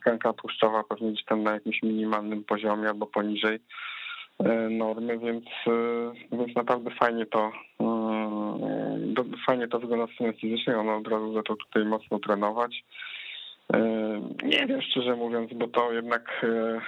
[0.00, 3.58] Tkanka tłuszczowa pewnie gdzieś tam na jakimś minimalnym poziomie albo poniżej
[4.70, 9.14] normy, więc, e, więc naprawdę fajnie to mm,
[9.46, 10.76] fajnie to wygląda w strony fizycznej.
[10.76, 12.84] On od razu zaczął tutaj mocno trenować.
[13.74, 13.78] E,
[14.42, 16.44] Nie wiem szczerze mówiąc, bo to jednak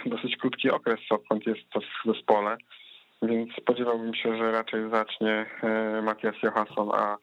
[0.06, 2.56] e, dosyć krótki okres, odkąd jest to w zespole,
[3.22, 7.16] więc spodziewałbym się, że raczej zacznie e, Matias Johansson, a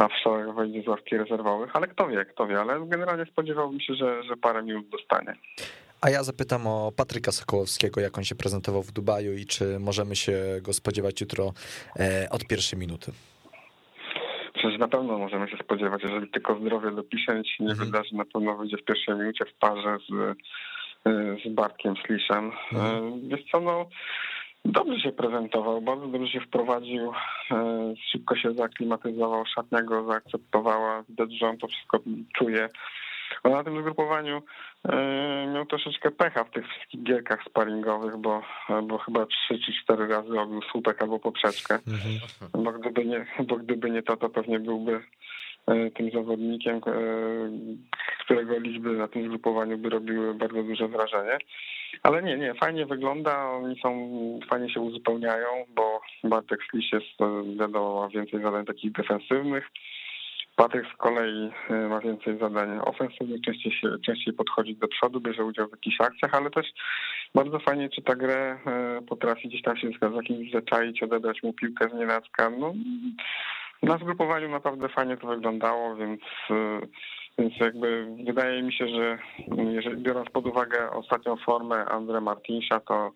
[0.00, 3.80] a w szałach wejdzie z ławki rezerwowych, ale kto wie, kto wie, ale generalnie spodziewałbym
[3.80, 5.34] się, że, że parę minut dostanie.
[6.00, 10.16] A ja zapytam o Patryka Sokołowskiego, jak on się prezentował w Dubaju i czy możemy
[10.16, 10.32] się
[10.62, 11.52] go spodziewać jutro
[12.00, 13.12] e, od pierwszej minuty.
[14.54, 17.86] Przecież na pewno możemy się spodziewać, jeżeli tylko zdrowie dopisze, nic się nie Mhm.
[17.90, 20.38] wydarzy, na pewno wyjdzie w pierwszej minucie w parze z,
[21.44, 22.52] z Bartkiem Sliszem.
[22.72, 23.28] Mhm.
[23.28, 23.88] Wiesz co, no
[24.64, 27.12] dobrze się prezentował, bardzo dobrze się wprowadził,
[27.50, 31.98] e, szybko się zaaklimatyzował, szatnia go zaakceptowała, widać, że on to wszystko
[32.38, 32.68] czuje.
[33.42, 34.42] A na tym zgrupowaniu
[34.88, 38.42] e, miał troszeczkę pecha w tych wszystkich gierkach sparingowych, bo,
[38.82, 41.78] bo chyba trzy czy cztery razy obił słupek albo poprzeczkę
[42.54, 45.00] bo gdyby nie, bo gdyby nie to, to pewnie byłby
[45.66, 46.80] e, tym zawodnikiem, e,
[48.24, 51.38] którego liczby na tym zgrupowaniu by robiły bardzo duże wrażenie.
[52.02, 54.10] Ale nie, nie, fajnie wygląda, oni są,
[54.50, 59.70] fajnie się uzupełniają, bo Bartek Sliś jest, e, wiadomo, ma więcej zadań takich defensywnych.
[60.58, 63.72] Patryk z kolei e, ma więcej zadań ofensywnych, częściej,
[64.06, 66.66] częściej podchodzi do przodu, bierze udział w jakichś akcjach, ale też
[67.34, 71.88] bardzo fajnie czyta grę, e, potrafi gdzieś tam się z kimś zaczaić, odebrać mu piłkę
[71.88, 72.50] z nienacka.
[72.50, 72.74] No,
[73.82, 76.80] na zgrupowaniu naprawdę fajnie to wyglądało, więc, e,
[77.38, 79.18] więc jakby wydaje mi się, że
[79.56, 83.12] jeżeli, biorąc pod uwagę ostatnią formę Andre Martinsia, to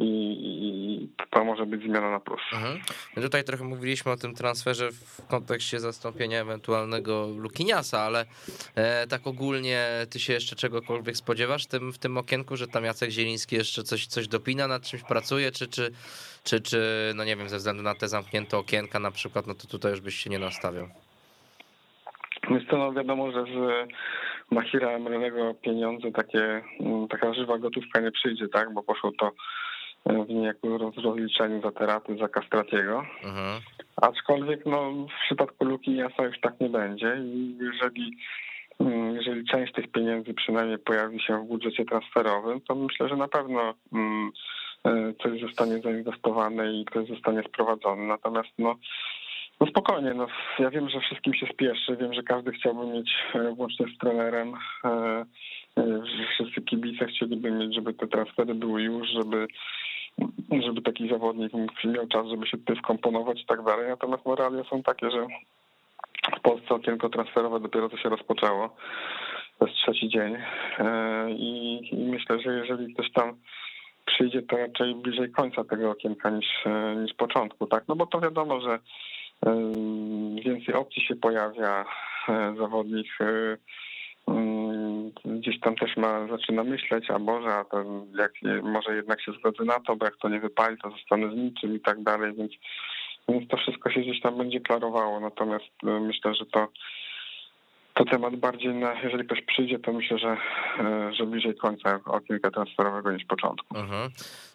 [0.00, 2.40] i, to może być zmiana na plus.
[2.52, 2.80] Mhm.
[3.14, 8.24] Tutaj trochę mówiliśmy o tym transferze w kontekście zastąpienia ewentualnego Lukiniasa, ale
[8.74, 12.84] e, tak ogólnie ty się jeszcze czegokolwiek spodziewasz w tym, w tym okienku, że tam
[12.84, 15.90] Jacek Zieliński jeszcze coś, coś dopina, nad czymś pracuje, czy, czy,
[16.44, 19.66] czy, czy, no nie wiem, ze względu na te zamknięte okienka na przykład, no to
[19.66, 20.88] tutaj już byś się nie nastawiał.
[22.50, 23.88] Jest to no wiadomo, że z
[24.50, 28.74] Mahira Emrenego pieniądze takie, mm, taka żywa gotówka nie przyjdzie, tak?
[28.74, 29.32] Bo poszło to
[30.06, 33.04] w niejako roz- rozliczeniu za teraty, za Kastratiego.
[33.24, 33.60] Mhm.
[33.96, 38.16] Aczkolwiek no, w przypadku Luki Jasa już tak nie będzie i jeżeli,
[38.80, 43.28] mm, jeżeli część tych pieniędzy przynajmniej pojawi się w budżecie transferowym, to myślę, że na
[43.28, 44.32] pewno mm,
[44.84, 48.06] e, coś zostanie zainwestowane i ktoś zostanie sprowadzony.
[48.06, 48.74] Natomiast no,
[49.60, 50.26] no spokojnie, no,
[50.58, 54.54] ja wiem, że wszystkim się spieszy, wiem, że każdy chciałby mieć e, włącznie z trenerem,
[54.84, 55.24] e,
[56.34, 59.46] wszyscy kibice chcieliby mieć, żeby te transfery były już, żeby
[60.64, 61.52] żeby taki zawodnik
[61.84, 63.88] miał czas, żeby się tutaj wkomponować i tak dalej.
[63.88, 65.26] Natomiast no, realia są takie, że
[66.38, 68.76] w Polsce okienko transferowe dopiero to się rozpoczęło.
[69.58, 70.36] To jest trzeci dzień
[70.78, 73.36] E, i, i myślę, że jeżeli ktoś tam
[74.06, 77.84] przyjdzie, to raczej bliżej końca tego okienka niż, e, niż początku, tak?
[77.88, 78.78] No bo to wiadomo, że
[79.46, 79.72] e,
[80.44, 81.84] więcej opcji się pojawia,
[82.28, 83.56] e, zawodnik e,
[85.24, 87.84] gdzieś tam też ma, zaczyna myśleć, a Boże, a to
[88.18, 91.36] jak może jednak się zgodzę na to, bo jak to nie wypali, to zostanę z
[91.36, 92.52] niczym i tak dalej, więc,
[93.28, 95.20] więc to wszystko się gdzieś tam będzie klarowało.
[95.20, 96.68] Natomiast e, myślę, że to
[97.96, 100.36] to temat bardziej na, jeżeli ktoś przyjdzie, to myślę, że,
[100.78, 103.78] e, że bliżej końca okienka transferowego niż początku.
[103.78, 104.10] Mhm.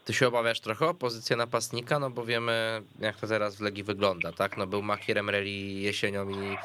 [0.06, 3.84] Ty się obawiasz trochę o pozycję napastnika, no bo wiemy, jak to teraz w Legii
[3.84, 4.58] wygląda, tak?
[4.58, 6.58] No był Makierem Reli jesienią i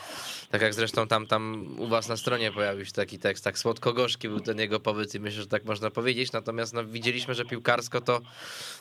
[0.51, 4.29] tak jak zresztą tam, tam u was na stronie pojawił się taki tekst, tak słodko-gorzki
[4.29, 8.01] był ten jego pobyt i myślę, że tak można powiedzieć, natomiast no widzieliśmy, że piłkarsko
[8.01, 8.21] to,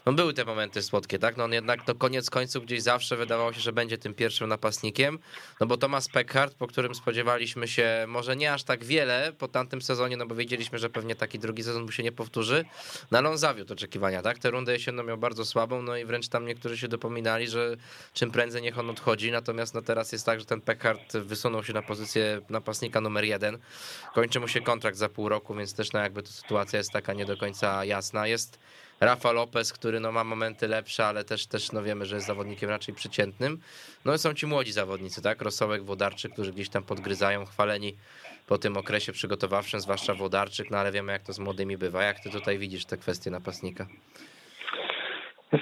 [0.05, 1.37] no były te momenty słodkie, tak?
[1.37, 5.19] No on jednak no koniec końców gdzieś zawsze wydawało się, że będzie tym pierwszym napastnikiem,
[5.59, 9.81] no bo Tomasz Peckhardt, po którym spodziewaliśmy się może nie aż tak wiele po tamtym
[9.81, 12.65] sezonie, no bo wiedzieliśmy, że pewnie taki drugi sezon mu się nie powtórzy,
[13.11, 14.39] no ale on zawiódł oczekiwania, tak?
[14.45, 17.77] Tę rundę jesienną miał bardzo słabą, no i wręcz tam niektórzy się dopominali, że
[18.13, 21.73] czym prędzej niech on odchodzi, natomiast no teraz jest tak, że ten Peckhardt wysunął się
[21.73, 23.57] na pozycję napastnika numer jeden,
[24.13, 27.13] kończy mu się kontrakt za pół roku, więc też no jakby to sytuacja jest taka
[27.13, 28.27] nie do końca jasna.
[28.27, 28.59] Jest
[28.99, 32.69] Rafa Lopez, który no ma momenty lepsze, ale też, też no wiemy, że jest zawodnikiem
[32.69, 33.61] raczej przeciętnym.
[34.05, 35.41] No są ci młodzi zawodnicy, tak?
[35.41, 37.95] Rosołek, Wodarczyk, którzy gdzieś tam podgryzają, chwaleni
[38.47, 42.03] po tym okresie przygotowawczym, zwłaszcza Wodarczyk, no ale wiemy jak to z młodymi bywa.
[42.03, 43.87] Jak ty tutaj widzisz te kwestie napastnika?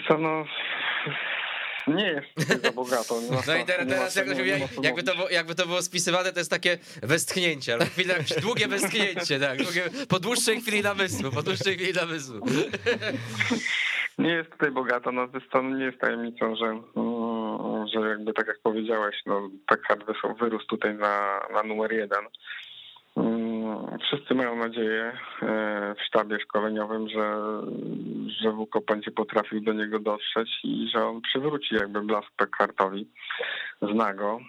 [0.07, 0.45] Co, no
[1.87, 3.15] nie jest za bogato.
[3.47, 6.39] no i teraz, teraz jakoś, nie, nie jakby, to było, jakby to było spisywane, to
[6.39, 11.75] jest takie westchnięcie, ale chwilę, długie westchnięcie, tak, długie, po dłuższej chwili namysłu, po dłuższej
[11.75, 12.39] chwili namysłu.
[14.17, 18.59] Nie jest tutaj bogato, no to nie jest tajemnicą, że, mm, że jakby tak jak
[18.63, 20.03] powiedziałeś, no Packard
[20.39, 22.25] wyrósł tutaj na, na numer jeden.
[23.17, 27.36] Mm, wszyscy mają nadzieję e, w sztabie szkoleniowym, że,
[28.41, 33.08] że WUKO będzie potrafił do niego dotrzeć i że on przywróci jakby blask Pekhartowi.
[33.82, 34.39] Zna go.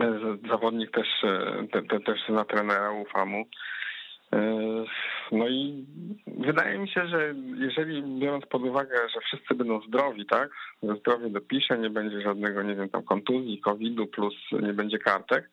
[0.00, 0.18] E,
[0.48, 3.44] zawodnik też, e, te, te, też zna trenera, ufa mu.
[5.32, 5.86] No i
[6.26, 10.50] wydaje mi się, że jeżeli biorąc pod uwagę, że wszyscy będą zdrowi, tak?
[10.82, 15.50] Zdrowie dopisze, nie będzie żadnego, nie wiem, tam kontuzji, COVID-u plus nie będzie kartek,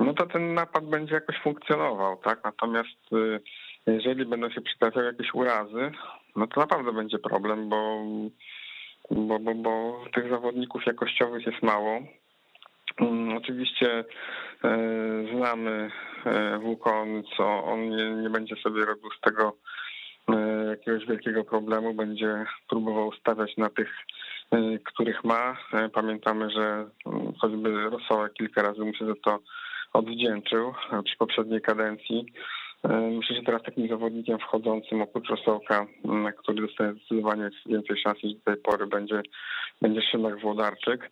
[0.00, 2.44] no to ten napad będzie jakoś funkcjonował, tak?
[2.44, 3.40] Natomiast y,
[3.86, 5.90] jeżeli będą się przytrafiały jakieś urazy,
[6.36, 8.02] no to naprawdę będzie problem, bo,
[9.10, 12.00] bo, bo, bo tych zawodników jakościowych jest mało.
[13.00, 14.04] Mm, oczywiście
[14.64, 14.78] e,
[15.34, 15.90] znamy
[16.24, 19.56] e, Wukon, co on nie, nie będzie sobie robił z tego
[20.28, 23.88] e, jakiegoś wielkiego problemu, będzie próbował stawiać na tych,
[24.84, 25.56] których ma.
[25.92, 29.38] Pamiętamy, że mm, choćby Rosołek kilka razy mu się za to
[29.96, 32.26] odwdzięczył przy poprzedniej kadencji.
[33.10, 35.86] Myślę, że teraz takim zawodnikiem wchodzącym oprócz Rosołka,
[36.38, 39.22] który dostaje zdecydowanie więcej szans niż do tej pory, będzie,
[39.82, 41.10] będzie Szymek Włodarczyk.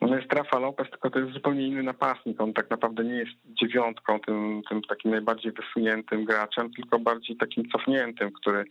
[0.00, 2.40] No jest Rafa Lopez, tylko to jest zupełnie inny napastnik.
[2.40, 7.70] On tak naprawdę nie jest dziewiątką, tym, tym takim najbardziej wysuniętym graczem, tylko bardziej takim
[7.70, 8.64] cofniętym, który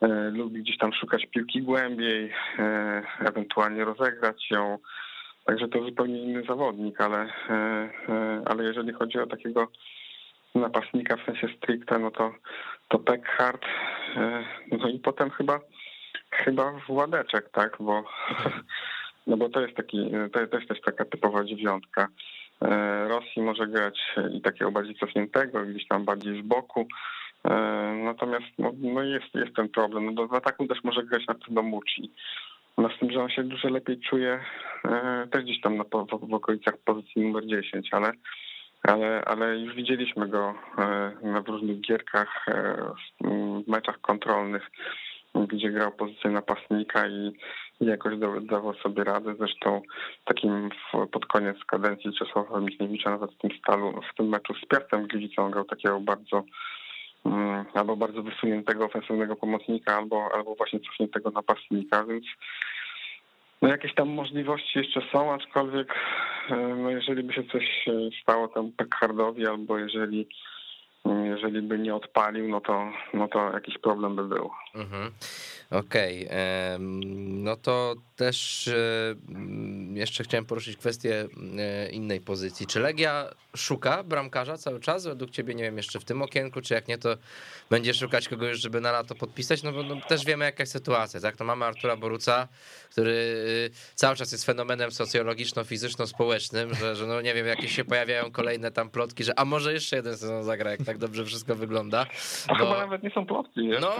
[0.00, 4.78] e, lubi gdzieś tam szukać piłki głębiej, e, ewentualnie rozegrać ją.
[5.48, 7.18] Także to zupełnie inny zawodnik, ale,
[7.50, 7.54] e,
[8.08, 9.68] e ale jeżeli chodzi o takiego
[10.54, 12.34] napastnika w sensie stricte, no to,
[12.88, 13.64] to Peckhart,
[14.16, 15.60] e, no i potem chyba
[16.30, 18.04] chyba Władeczek, tak, bo
[19.26, 22.08] No bo to jest taki, to, jest też taka typowa dziewiątka.
[23.08, 23.98] Rosji może grać
[24.32, 26.86] i takiego bardziej cofniętego, gdzieś tam bardziej z boku.
[28.04, 30.14] Natomiast no, no jest, jest ten problem.
[30.14, 32.12] No w ataku też może grać na pewno Muci.
[32.78, 34.40] No z tym, że on się dużo lepiej czuje
[34.84, 38.12] e, też gdzieś tam na, w, w okolicach pozycji numer 10, ale,
[38.82, 40.54] ale, ale już widzieliśmy go
[41.44, 42.46] w różnych gierkach,
[43.64, 44.70] w meczach kontrolnych,
[45.34, 47.32] gdzie grał pozycję napastnika i
[47.80, 49.34] i jakoś dawał sobie radę.
[49.38, 49.82] Zresztą
[50.24, 50.70] takim
[51.12, 55.50] pod koniec kadencji Czesława Michniewicza nawet w tym stalu, w tym meczu z Piastem Gliwicą
[55.50, 56.44] grał takiego bardzo
[57.74, 62.24] albo bardzo wysuniętego ofensywnego pomocnika, albo, albo właśnie cofniętego napastnika, więc
[63.62, 65.94] no jakieś tam możliwości jeszcze są, aczkolwiek
[66.50, 67.86] e, no jeżeli by się coś
[68.22, 70.28] stało temu Pekhardowi, albo jeżeli
[71.14, 74.50] jeżeli by nie odpalił, no to, no to jakiś problem by był.
[74.74, 75.10] Mhm.
[75.70, 76.78] Okej, okay.
[77.18, 78.70] no to też
[79.94, 81.28] jeszcze chciałem poruszyć kwestię
[81.92, 82.66] innej pozycji.
[82.66, 85.06] Czy Legia szuka bramkarza cały czas?
[85.06, 87.16] Według ciebie, nie wiem, jeszcze w tym okienku, czy jak nie, to
[87.70, 89.62] będzie szukać kogoś, żeby na lato podpisać?
[89.62, 91.38] No bo no, też wiemy, jaka jest sytuacja, tak?
[91.38, 92.48] No mamy Artura Boruca,
[92.90, 98.30] który y, cały czas jest fenomenem socjologiczno-fizyczno-społecznym, że, że no nie wiem, jakieś się pojawiają
[98.30, 102.06] kolejne tam plotki, że a może jeszcze jeden sezon zagra, jak tak dobrze wszystko wygląda.
[102.46, 102.58] A bo...
[102.58, 103.80] chyba nawet nie są plotki, nie?
[103.80, 103.96] No,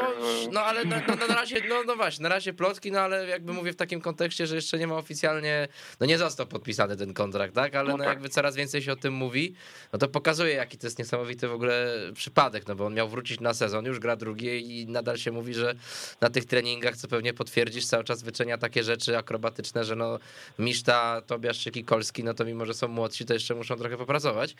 [0.53, 3.53] no ale na, no, na razie, no, no właśnie, na razie plotki, no ale jakby
[3.53, 5.69] mówię w takim kontekście, że jeszcze nie ma oficjalnie,
[6.01, 7.75] no nie został podpisany ten kontrakt, tak?
[7.75, 8.13] Ale no, no tak.
[8.13, 9.55] jakby coraz więcej się o tym mówi,
[9.93, 13.41] no to pokazuje, jaki to jest niesamowity w ogóle przypadek, no bo on miał wrócić
[13.41, 15.75] na sezon, już gra drugi i nadal się mówi, że
[16.21, 20.19] na tych treningach, co pewnie potwierdzisz, cały czas wyczenia takie rzeczy akrobatyczne, że no
[20.59, 24.55] Miszta, Tobiaszczyk i Kolski, no to mimo, że są młodsi, to jeszcze muszą trochę popracować.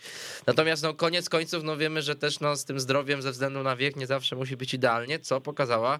[0.47, 3.75] Natomiast no koniec końców, no wiemy, że też no z tym zdrowiem ze względu na
[3.75, 5.99] wiek nie zawsze musi być idealnie, co pokazała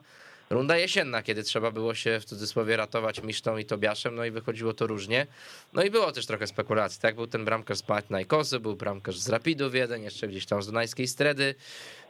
[0.49, 4.73] Runda jesienna, kiedy trzeba było się w cudzysłowie ratować Misztą i Tobiaszem, no i wychodziło
[4.73, 5.27] to różnie.
[5.73, 7.15] No i było też trochę spekulacji, tak?
[7.15, 11.08] Był ten bramkarz z Panathinaikosu, był bramkarz z Rapidu jeden, jeszcze gdzieś tam z Dunajskiej
[11.08, 11.55] Stredy.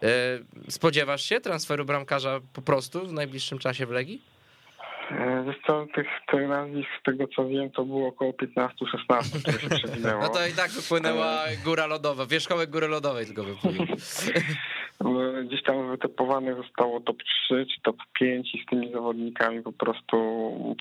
[0.04, 4.22] E, spodziewasz się transferu bramkarza po prostu w najbliższym czasie w Legii?
[5.12, 9.60] E, wiesz co, tych, tych nazwisk, z tego co wiem, to było około 15-16, które
[9.60, 10.22] się przewinęło.
[10.24, 13.86] No to i tak wypłynęła góra lodowa, wierzchołek góry lodowej tylko wypłynął.
[15.48, 17.18] Gdzieś tam wytypowanych zostało top
[17.48, 20.18] 3 czy top 5 i z tymi zawodnikami po prostu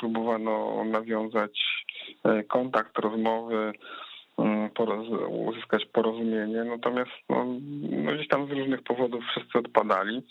[0.01, 1.85] próbowano nawiązać
[2.25, 3.73] e, kontakt, rozmowy,
[4.39, 4.71] mm,
[5.29, 7.47] uzyskać porozumienie, natomiast no,
[7.91, 10.23] no gdzieś tam z różnych powodów wszyscy odpadali.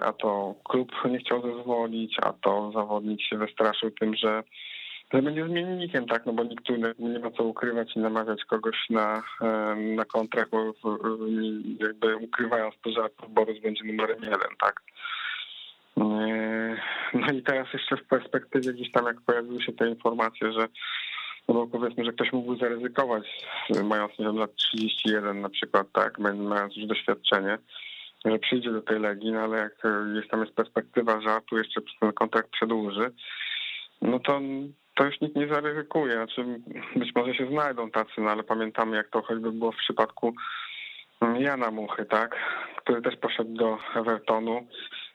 [0.00, 4.42] A to klub nie chciał zezwolić, a to zawodnik się wystraszył tym, że
[5.14, 8.76] że będzie zmiennikiem, tak, no bo nikt tu nie ma co ukrywać i namawiać kogoś
[8.90, 9.22] na,
[9.96, 10.74] na kontrakt, bo
[11.80, 14.82] jakby ukrywając to, że Borys będzie numerem jeden, tak.
[17.14, 20.68] No i teraz jeszcze w perspektywie gdzieś tam, jak pojawiły się te informacje, że
[21.48, 23.24] no bo powiedzmy, że ktoś mógłby zaryzykować,
[23.84, 27.58] mając nie wiem, lat 31 na przykład, tak, mając już doświadczenie,
[28.24, 29.72] że przyjdzie do tej Legii, no ale jak
[30.14, 33.10] jest tam jest perspektywa, że tu jeszcze ten kontrakt przedłuży,
[34.02, 34.40] no to
[34.94, 36.14] to już nikt nie zaryzykuje.
[36.14, 36.44] Znaczy,
[36.96, 40.34] być może się znajdą tacy, no ale pamiętamy, jak to choćby było w przypadku
[41.38, 42.36] Jana Muchy, tak,
[42.76, 44.66] który też poszedł do Evertonu,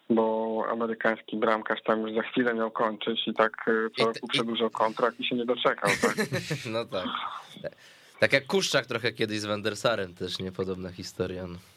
[0.09, 4.69] bo amerykański bramkarz tam już za chwilę miał kończyć i tak e, co roku przedłużał
[4.69, 5.91] kontrakt i się nie doczekał.
[6.01, 6.15] Tak?
[6.73, 7.05] no tak.
[8.19, 11.47] Tak jak Kuszczak trochę kiedyś z Wendersarem też niepodobna historia.
[11.47, 11.74] No.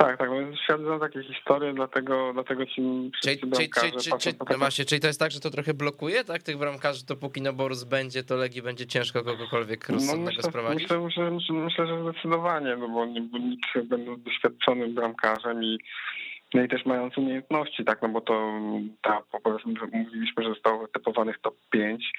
[0.00, 2.82] Tak, tak, no świat zna takie historie, dlatego, dlatego ci
[3.22, 6.42] czyli, czyli, czyli, czyli, no właśnie, czyli to jest tak, że to trochę blokuje, tak,
[6.42, 10.82] tych bramkarzy, dopóki Noborus będzie, to Legii będzie ciężko kogokolwiek no, rozsądnego no myślę, sprowadzić?
[10.82, 15.78] Myślę, myślę, myślę, że zdecydowanie, no bo, nikt będąc doświadczonym bramkarzem i
[16.54, 18.52] no i też mając umiejętności, tak, no bo to
[19.02, 22.12] ta, powiedzmy, mówiliśmy, że zostało wytypowanych top 5,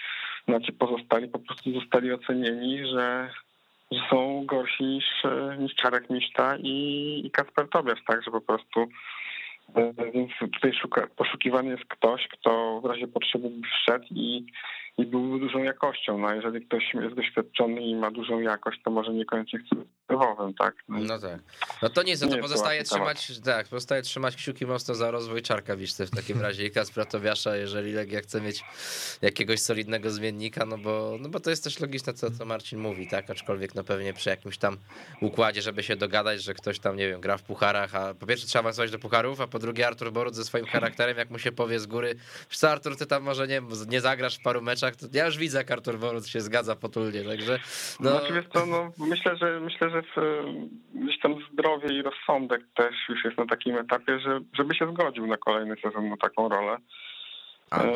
[0.48, 3.30] znaczy pozostali po prostu zostali ocenieni, że
[4.10, 5.06] są gorsi niż,
[5.60, 8.88] niż Czarek Miszta i, i Kasper Tobias, tak, że po prostu
[9.76, 14.46] e, więc tutaj szuka, poszukiwany jest ktoś, kto w razie potrzeby by wszedł i,
[14.98, 16.18] i byłby dużą jakością.
[16.18, 19.76] No jeżeli ktoś jest doświadczony i ma dużą jakość, to może niekoniecznie chce
[20.60, 20.76] tak?
[20.90, 21.40] No, tak.
[21.82, 25.76] No to nic, no to pozostaje trzymać, tak, pozostaje trzymać kciuki mocno za rozwój Czarka
[25.76, 28.64] Wiszty w takim razie i Kaspra Tobiasza, jeżeli Legia chce mieć
[29.22, 33.08] jakiegoś solidnego zmiennika, no bo, no bo to jest też logiczne, co, co Marcin mówi,
[33.08, 33.30] tak?
[33.30, 34.78] Aczkolwiek no pewnie przy jakimś tam
[35.22, 38.48] układzie, żeby się dogadać, że ktoś tam, nie wiem, gra w pucharach, a po pierwsze
[38.48, 41.52] trzeba awansować do pucharów, a po drugie Artur Borut ze swoim charakterem, jak mu się
[41.52, 42.16] powie z góry,
[42.52, 45.58] wiesz Artur, ty tam może nie, nie zagrasz w paru meczach, to ja już widzę,
[45.58, 47.60] jak Artur Borut się zgadza potulnie, także...
[48.00, 50.44] No, znaczy, wiesz to, no myślę, że myślę, że w,
[50.94, 55.28] gdzieś tam zdrowie i rozsądek też już jest na takim etapie, że, żeby się zgodził
[55.28, 56.78] na kolejny sezon na taką rolę.
[57.70, 57.92] A, e,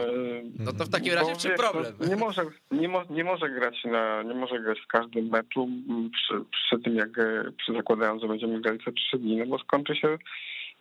[0.59, 1.93] no to w takim razie w czym problem?
[1.99, 2.41] No, nie, może,
[2.71, 5.69] nie, mo, nie może grać na, nie może grać w każdym meczu
[6.13, 7.09] przy, przy tym, jak
[7.57, 10.17] przy zakładając, że będziemy grali co trzy dni, no bo skończy się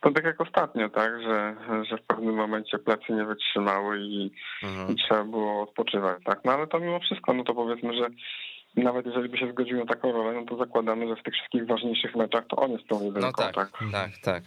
[0.01, 1.55] to tak jak ostatnio, tak, że,
[1.89, 4.31] że w pewnym momencie plecy nie wytrzymały i,
[4.63, 4.91] mhm.
[4.91, 6.39] i trzeba było odpoczywać, tak.
[6.45, 8.07] No ale to mimo wszystko, no to powiedzmy, że
[8.83, 11.67] nawet jeżeli by się zgodził na taką rolę, no to zakładamy, że w tych wszystkich
[11.67, 14.43] ważniejszych meczach to on jest tą jedynką, no tak, tak, tak, tak.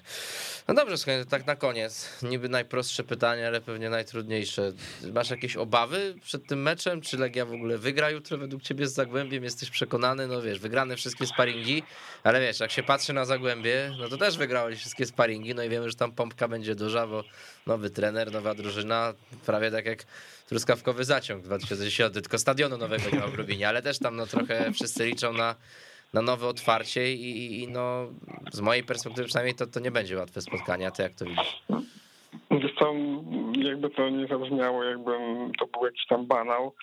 [0.69, 4.73] No dobrze, słuchaj, tak na koniec, niby najprostsze pytanie, ale pewnie najtrudniejsze.
[5.15, 7.01] Masz jakieś obawy przed tym meczem?
[7.01, 9.45] Czy Legia w ogóle wygra jutro według ciebie z Zagłębiem?
[9.45, 10.27] Jesteś przekonany?
[10.27, 11.83] No wiesz, wygrane wszystkie sparingi,
[12.25, 15.69] ale wiesz, jak się patrzy na Zagłębie, no to też wygrałeś wszystkie sparingi, no i
[15.69, 17.25] wiemy, że tam pompka będzie duża, bo
[17.67, 19.15] nowy trener, nowa drużyna,
[19.47, 20.05] prawie tak jak
[20.49, 24.73] truskawkowy zaciąg 2010, tylko stadionu nowego nie ma w Lubinie, ale też tam no trochę
[24.73, 25.55] wszyscy liczą na,
[26.13, 28.13] na nowe otwarcie i, i no
[28.53, 31.63] z mojej perspektywy przynajmniej to, to nie będzie łatwe spotkanie, a ty jak to widzisz?
[32.51, 32.95] Wiesz co,
[33.57, 36.75] jakby to nie zabrzmiało, jakbym to był jakiś tam banał,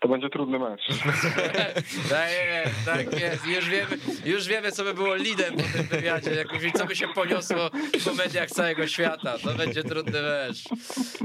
[0.00, 0.80] to będzie trudny mecz.
[2.10, 3.46] tak jest, tak jest.
[3.46, 7.08] Już wiemy, już wiemy, co by było lidem po tym wywiadzie, jakoś, co by się
[7.08, 7.70] poniosło
[8.04, 9.38] po mediach całego świata.
[9.44, 10.64] To będzie trudny mecz.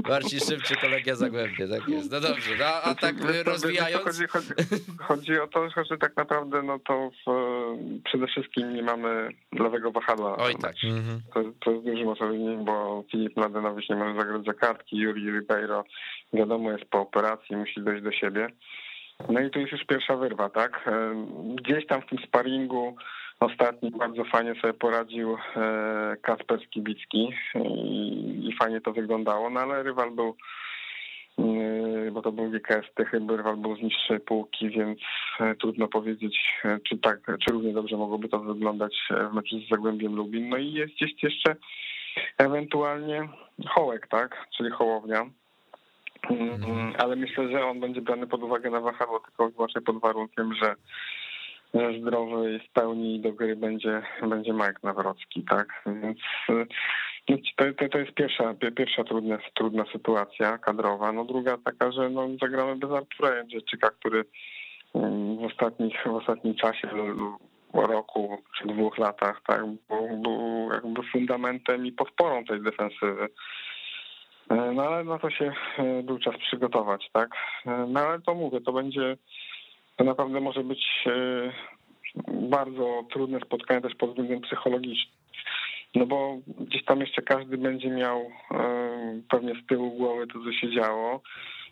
[0.08, 2.10] Marcin Szybczy, kolegia Zagłębie, tak jest.
[2.10, 4.04] No dobrze, no, a tak rozwijając...
[4.04, 4.48] Chodzi, chodzi,
[4.98, 7.30] chodzi, o to, że tak naprawdę no to w,
[8.04, 10.36] przede wszystkim nie mamy lewego wahadła.
[10.36, 10.74] Oj tak.
[11.34, 15.84] To, to jest duży osobnik, bo Filip Mladenowicz nie może zagrać za kartki, Juri Ribeiro
[16.32, 18.48] wiadomo jest po operacji, musi dojść do siebie.
[19.28, 20.88] No i to jest już pierwsza wyrwa, tak?
[20.88, 22.96] E, gdzieś tam w tym sparingu
[23.40, 27.28] ostatni bardzo fajnie sobie poradził e, Kasper Skibicki
[28.42, 30.34] i fajnie to wyglądało, no ale rywal był e,
[32.12, 34.98] bo to był GKS Tychy, rywal był z niższej półki, więc
[35.60, 36.38] trudno powiedzieć,
[36.88, 38.96] czy tak, czy równie dobrze mogłoby to wyglądać
[39.30, 40.48] w meczu z Zagłębiem Lubin.
[40.48, 41.56] No i jest jeszcze
[42.38, 43.28] ewentualnie
[43.68, 45.26] Hołek, tak, czyli Hołownia,
[46.28, 46.92] Mhm.
[46.98, 50.74] Ale myślę, że on będzie brany pod uwagę na wahadło tylko wyłącznie pod warunkiem, że
[52.00, 55.82] zdrowy i z pełni do gry będzie, będzie Mike Nawrocki, tak?
[55.86, 56.18] Więc
[56.48, 61.12] no, to, to jest pierwsza, pierwsza trudna, trudna sytuacja kadrowa.
[61.12, 64.24] No druga taka, że no, zagramy bez Artura Jędrzejczyka, który
[64.94, 66.88] mm, w ostatnich, w ostatnim czasie
[67.74, 73.28] roku czy dwóch latach, tak, był, był jakby fundamentem i podporą tej defensywy.
[74.50, 77.30] E, no ale na to się e, był czas przygotować, tak?
[77.66, 79.16] E, no ale to mówię, to będzie,
[79.96, 81.04] to naprawdę może być
[82.28, 85.14] bardzo trudne spotkanie też pod względem psychologicznym.
[85.94, 88.30] no bo gdzieś tam jeszcze każdy będzie miał
[89.30, 91.20] pewnie z tyłu głowy to, co się działo.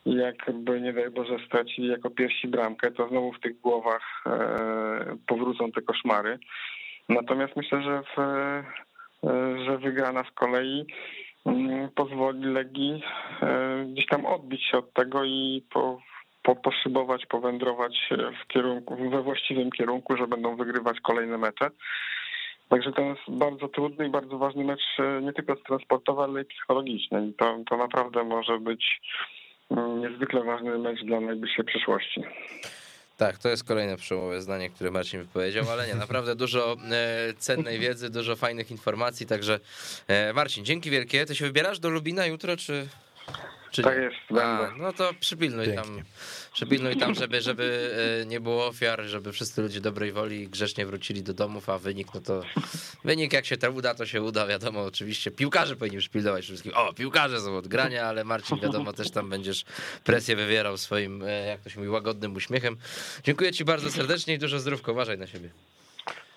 [0.06, 4.24] I jakby nie daj Boże stracili jako pierwsi bramkę, to znowu w tych głowach
[5.26, 6.38] powrócą te koszmary.
[7.08, 8.16] Natomiast myślę, że, w,
[9.66, 10.86] że wygrana z kolei
[11.46, 13.02] mm, pozwoli Legii
[13.92, 15.98] gdzieś tam odbić się od tego i po,
[16.48, 18.10] po, poszybować, powędrować
[18.42, 21.70] w kierunku, we właściwym kierunku, że będą wygrywać kolejne mecze.
[22.68, 26.44] Także to jest bardzo trudny i bardzo ważny mecz e, nie tylko transportowy, ale i
[26.44, 27.26] psychologiczny.
[27.26, 29.00] I to, to naprawdę może być
[29.70, 32.22] mm, niezwykle ważny mecz dla najbliższej przyszłości.
[33.16, 37.78] Tak, to jest kolejne przełomowe zdanie, które Marcin wypowiedział, ale nie, naprawdę dużo e, cennej
[37.78, 39.60] wiedzy, dużo fajnych informacji, także
[40.08, 41.26] e, Marcin, dzięki wielkie.
[41.26, 42.88] Ty się wybierasz do Lubina jutro, czy...
[43.70, 45.82] Czy tak jest, A, no to przypilnuj Pięknie.
[45.82, 46.02] tam,
[46.52, 51.22] przypilnuj tam, żeby, żeby e, nie było ofiar, żeby wszyscy ludzie dobrej woli grzecznie wrócili
[51.22, 52.42] do domów, a wynik, no to
[53.04, 56.72] wynik jak się to uda, to się uda, wiadomo, oczywiście piłkarze powinni przypilnować wszystkim.
[56.74, 59.64] O, piłkarze są od grania, ale Marcin, wiadomo, też tam będziesz
[60.04, 62.76] presję wywierał swoim, e, jak to się mówi, łagodnym uśmiechem.
[63.24, 65.50] Dziękuję ci bardzo serdecznie i dużo zdrówko, uważaj na siebie.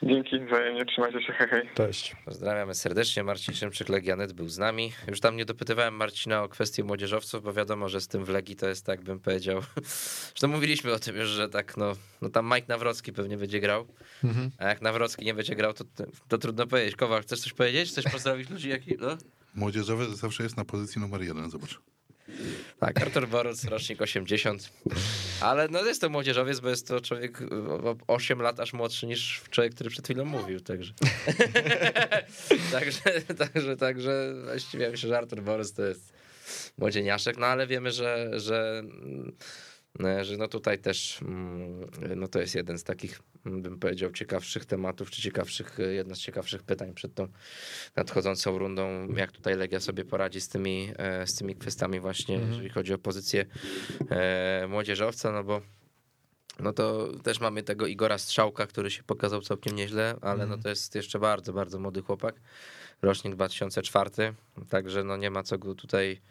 [0.03, 1.69] Dzięki, wzajemnie, trzymajcie się, hej, hej.
[1.75, 2.15] Cześć.
[2.25, 4.93] Pozdrawiamy serdecznie, Marcin Szymczyk, Legianet był z nami.
[5.07, 8.55] Już tam nie dopytywałem Marcina o kwestię młodzieżowców, bo wiadomo, że z tym w Legii
[8.55, 9.61] to jest tak, bym powiedział.
[10.29, 13.87] Zresztą mówiliśmy o tym już, że tak, no, no tam Mike Nawrocki pewnie będzie grał,
[14.23, 14.51] mhm.
[14.57, 15.83] a jak Nawrocki nie będzie grał, to,
[16.27, 16.95] to trudno powiedzieć.
[16.95, 17.89] Kowal, chcesz coś powiedzieć?
[17.89, 18.69] Chcesz pozdrowić ludzi?
[18.69, 19.17] Jaki, no?
[19.55, 21.79] Młodzieżowy zawsze jest na pozycji numer jeden, zobacz.
[22.79, 24.71] Tak, Artur Boruc, rocznik 80.
[25.41, 27.41] Ale no jest to młodzieżowiec, bo jest to człowiek
[27.83, 30.93] o 8 lat aż młodszy niż człowiek, który przed chwilą mówił, także.
[32.71, 36.13] także, także, także właściwie myślę, że Artur Boruc to jest
[36.77, 38.83] młodzieniaszek, no ale wiemy, że, że
[40.21, 44.65] że no tutaj też mm, no to jest jeden z takich, mm, bym powiedział, ciekawszych
[44.65, 47.27] tematów, czy ciekawszych, e, jedna z ciekawszych pytań przed tą
[47.95, 52.51] nadchodzącą rundą, jak tutaj Legia sobie poradzi z tymi, e, z tymi kwestiami właśnie, mhm.
[52.51, 53.45] jeżeli chodzi o pozycję
[54.67, 55.61] młodzieżowca, no bo
[56.59, 60.61] no to też mamy tego Igora Strzałka, który się pokazał całkiem nieźle, ale no mhm.
[60.61, 62.35] to jest jeszcze bardzo, bardzo młody chłopak,
[63.01, 64.09] rocznik 2004,
[64.69, 66.21] także no nie ma co go tutaj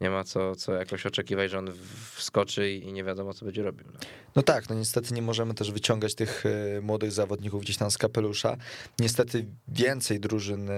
[0.00, 1.70] nie ma co, co jakoś oczekiwać, że on
[2.14, 3.86] wskoczy i nie wiadomo, co będzie robił.
[3.92, 4.00] No.
[4.36, 7.98] no tak, no niestety nie możemy też wyciągać tych e, młodych zawodników gdzieś tam z
[7.98, 8.56] kapelusza.
[9.00, 10.72] Niestety więcej drużyn e,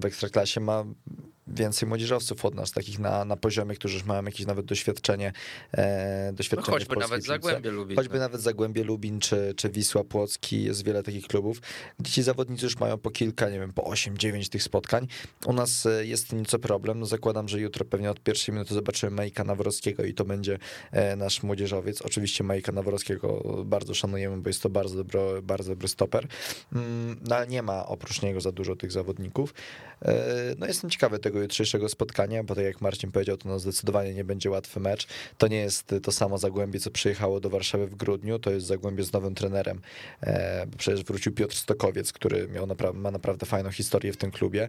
[0.00, 0.84] w Ekstraklasie ma
[1.50, 5.32] więcej młodzieżowców od nas, takich na, na poziomie, którzy już mają jakieś nawet doświadczenie.
[5.72, 7.96] E, doświadczenie no choćby nawet Zagłębie Lubin.
[7.96, 8.20] Choćby tak.
[8.20, 11.60] nawet Zagłębie Lubin, czy, czy Wisła Płocki, jest wiele takich klubów,
[11.98, 15.06] gdzie ci zawodnicy już mają po kilka, nie wiem, po 8-9 tych spotkań.
[15.46, 19.16] U nas e, jest nieco problem, no zakładam, że jutro pewnie od pierwszej minuty zobaczymy
[19.16, 20.58] Majka Nawrockiego i to będzie
[20.92, 22.02] e, nasz młodzieżowiec.
[22.02, 26.26] Oczywiście Majka Nawrockiego bardzo szanujemy, bo jest to bardzo, dobro, bardzo dobry stoper,
[26.72, 29.54] mm, no ale nie ma oprócz niego za dużo tych zawodników.
[30.02, 34.14] E, no jestem ciekawy tego jutrzejszego spotkania, bo tak jak Marcin powiedział, to no zdecydowanie
[34.14, 35.06] nie będzie łatwy mecz.
[35.38, 39.04] To nie jest to samo Zagłębie, co przyjechało do Warszawy w grudniu, to jest Zagłębie
[39.04, 39.80] z nowym trenerem.
[40.22, 44.68] E, przecież wrócił Piotr Stokowiec, który miał napra ma naprawdę fajną historię w tym klubie.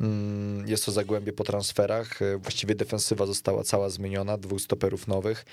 [0.00, 5.44] Mm, jest to Zagłębie po transferach, e, właściwie defensywa została cała zmieniona, dwóch stoperów nowych,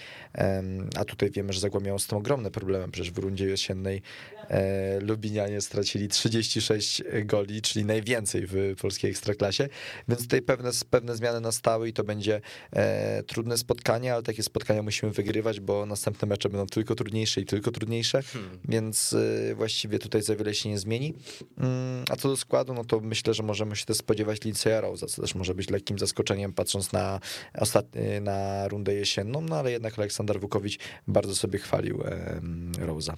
[0.96, 4.02] a tutaj wiemy, że Zagłębie miało z tym ogromne problemy, przecież w rundzie jesiennej
[4.50, 9.70] e, Lubinianie stracili 36 goli, czyli najwięcej w polskiej ekstraklasie,
[10.08, 12.42] więc tutaj pewne, pewne zmiany nastały i to będzie
[12.72, 17.46] e, trudne spotkanie, ale takie spotkania musimy wygrywać, bo następne mecze będą tylko trudniejsze i
[17.46, 18.60] tylko trudniejsze, hmm.
[18.66, 21.14] więc e, właściwie tutaj za wiele się nie zmieni.
[21.58, 25.08] Mm, a co do składu, no to myślę, że możemy się też spodziewać Lindsaya Rose'a,
[25.08, 27.20] co też może być lekkim zaskoczeniem, patrząc na,
[27.58, 32.42] ostatni, na rundę jesienną, no ale jednak Aleksander Wukowicz bardzo sobie chwalił e,
[32.86, 33.14] Rose'a.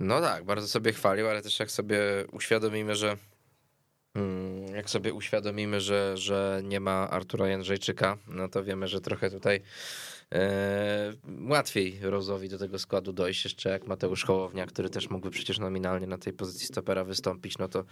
[0.00, 1.98] No tak, bardzo sobie chwalił, ale też jak sobie
[2.32, 3.16] uświadomimy, że
[4.74, 9.60] jak sobie uświadomimy, że, że nie ma Artura Jędrzejczyka, no to wiemy, że trochę tutaj
[10.32, 11.12] e,
[11.48, 16.06] łatwiej Rozowi do tego składu dojść, jeszcze jak Mateusz Hołownia, który też mógłby przecież nominalnie
[16.06, 17.84] na tej pozycji stopera wystąpić, no to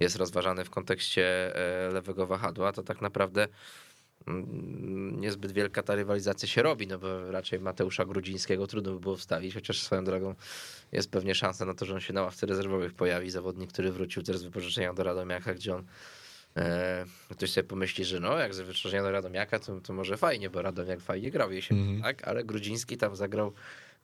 [0.00, 3.87] jest rozważany w kontekście e, lewego wahadła, to tak naprawdę Mm,
[5.20, 9.54] niezbyt wielka ta rywalizacja się robi, no bo raczej Mateusza Grudzińskiego trudno by było wstawić,
[9.54, 10.34] chociaż swoją drogą
[10.92, 14.22] jest pewnie szansa na to, że on się na ławce rezerwowych pojawi, zawodnik, który wrócił
[14.22, 15.84] też z wypożyczenia do Radomiaka, gdzie on
[16.56, 20.50] e, ktoś sobie pomyśli, że no, jak z wypożyczenia do Radomiaka, to, to może fajnie,
[20.50, 22.02] bo Radomiak fajnie grał jesienią, mm -hmm.
[22.02, 22.28] tak?
[22.28, 23.52] Ale Grudziński tam zagrał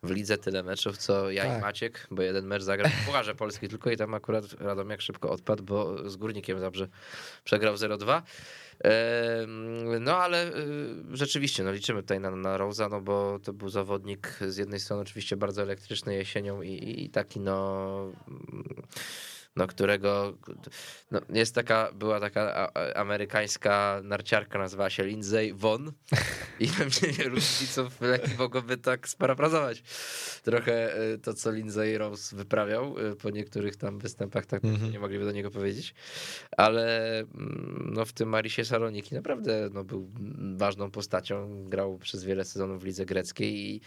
[0.03, 1.59] w lidze tyle meczów, co ja tak.
[1.59, 5.31] i Maciek, bo jeden mecz zagrał w Pucharze Polski tylko i tam akurat Radomiak szybko
[5.31, 6.89] odpadł, bo z Górnikiem dobrze
[7.45, 8.23] przegrał 0-2.
[10.01, 10.53] No ale y,
[11.13, 15.03] rzeczywiście, no liczymy tutaj na, na Rosa, no bo to był zawodnik z jednej strony
[15.03, 18.13] oczywiście bardzo elektryczny jesienią i, i taki no
[19.57, 20.39] no którego,
[21.11, 25.93] no jest taka, była taka amerykańska narciarka, nazywała się Lindsay Von
[26.61, 29.83] i mnie różniców leki mogłoby tak sparafrazować.
[30.43, 34.93] Trochę e, to, co Lindsay Rose wyprawiał e, po niektórych tam występach, tak mm -hmm.
[34.93, 35.95] nie mogliby do niego powiedzieć,
[36.57, 40.11] ale mm, no w tym Marisie Saloniki naprawdę no, był
[40.57, 43.81] ważną postacią, grał przez wiele sezonów w lidze greckiej i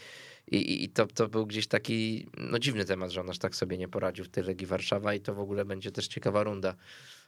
[0.50, 3.78] i, i to, to był gdzieś taki no, dziwny temat, że on aż tak sobie
[3.78, 6.74] nie poradził w tej Legii Warszawa i to w ogóle będzie też ciekawa runda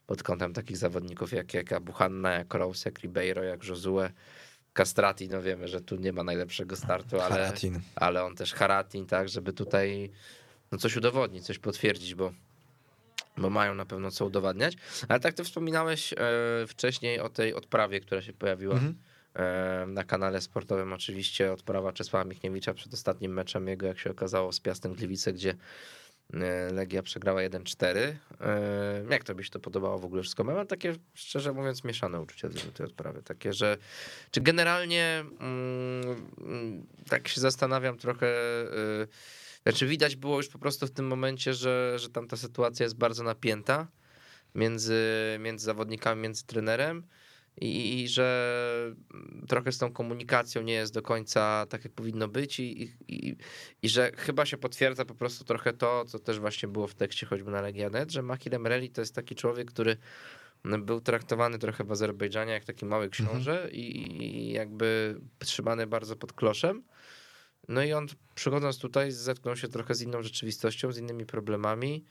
[0.06, 4.10] pod kątem takich zawodników jak, jak Abuhanna, jak Rose, jak Ribeiro, jak Josue.
[4.74, 7.52] Castrati, no wiemy, że tu nie ma najlepszego startu, ale,
[7.96, 10.10] ale on też Haratin, tak, żeby tutaj
[10.72, 12.32] no coś udowodnić, coś potwierdzić, bo,
[13.36, 14.76] bo mają na pewno co udowadniać.
[15.08, 16.16] Ale tak ty wspominałeś e,
[16.66, 18.74] wcześniej o tej odprawie, która się pojawiła.
[18.74, 18.94] Mhm
[19.86, 24.60] na kanale sportowym oczywiście odprawa Czesława Michniewicza przed ostatnim meczem jego, jak się okazało, z
[24.60, 25.54] Piastem Gliwice, gdzie
[26.34, 28.14] e, Legia przegrała 1-4.
[29.10, 30.44] Jak to byś to podobało w ogóle wszystko?
[30.44, 33.22] Mam takie, szczerze mówiąc, mieszane uczucia do tej odprawy.
[33.22, 33.78] Takie, że
[34.30, 38.26] czy generalnie mm, tak się zastanawiam trochę,
[39.02, 39.06] e,
[39.62, 42.96] znaczy widać było już po prostu w tym momencie, że, że tam ta sytuacja jest
[42.96, 43.86] bardzo napięta
[44.54, 45.02] między,
[45.40, 47.06] między zawodnikami, między trenerem
[47.56, 48.94] i, i, że
[49.48, 53.36] trochę z tą komunikacją nie jest do końca tak, jak powinno być, i, i,
[53.82, 57.26] i że chyba się potwierdza po prostu trochę to, co też właśnie było w tekście
[57.26, 59.96] choćby na Legianet, że Mahir Emreli to jest taki człowiek, który
[60.64, 63.72] był traktowany trochę w Azerbejdżanie jak taki mały książę mhm.
[63.72, 66.82] i jakby trzymany bardzo pod kloszem.
[67.68, 72.04] No i on przychodząc tutaj zetknął się trochę z inną rzeczywistością, z innymi problemami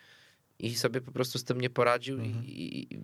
[0.59, 2.45] i sobie po prostu z tym nie poradził mhm.
[2.45, 2.99] i, i,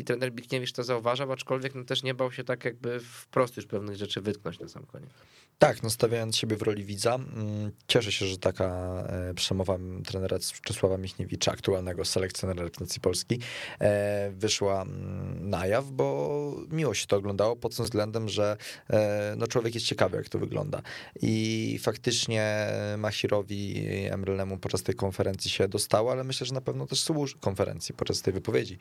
[0.00, 3.66] i trener Bikniewicz to zauważał, aczkolwiek no też nie bał się tak jakby wprost już
[3.66, 5.10] pewnych rzeczy wytknąć na sam koniec.
[5.58, 8.66] Tak, no stawiając siebie w roli widza, mm, cieszę się, że taka
[9.08, 13.40] e, przemowa trenera Czesława Michniewicza, aktualnego selekcjonera reprezentacji Polski,
[13.80, 18.56] e, wyszła mm, na jaw, bo miło się to oglądało pod tym względem, że
[18.90, 20.82] e, no człowiek jest ciekawy, jak to wygląda.
[21.22, 22.68] I faktycznie
[22.98, 27.94] Machirowi Emrelemu podczas tej konferencji się dostało, ale myślę, że na pewno też słusznie, konferencji
[27.94, 28.78] podczas tej wypowiedzi,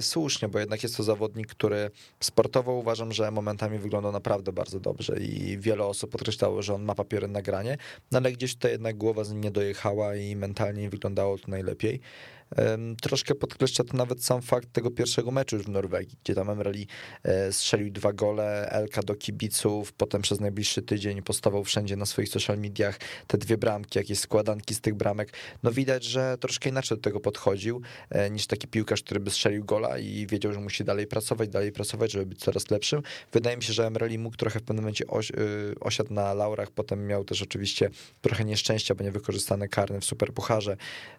[0.00, 1.90] słusznie, bo jednak jest to zawodnik, który
[2.20, 6.94] sportowo uważam, że momentami wyglądał naprawdę bardzo dobrze i wiele osób podkreślało, że on ma
[6.94, 7.76] papiery na granie,
[8.12, 12.00] no ale gdzieś tutaj jednak głowa z nim nie dojechała i mentalnie wyglądało to najlepiej.
[13.02, 16.86] Troszkę podkreśla to nawet sam fakt tego pierwszego meczu już w Norwegii, gdzie tam Emreli
[17.22, 22.28] e, strzelił dwa gole, Elka do kibiców, potem przez najbliższy tydzień postawał wszędzie na swoich
[22.28, 25.32] social mediach te dwie bramki, jakieś składanki z tych bramek.
[25.62, 29.64] No widać, że troszkę inaczej do tego podchodził e, niż taki piłkarz, który by strzelił
[29.64, 33.02] gola i wiedział, że musi dalej pracować, dalej pracować, żeby być coraz lepszym.
[33.32, 35.34] Wydaje mi się, że Emreli mógł trochę w pewnym momencie oś, y,
[35.80, 37.90] osiadł na laurach, potem miał też oczywiście
[38.20, 40.76] trochę nieszczęścia, bo niewykorzystane karne w Superpucharze,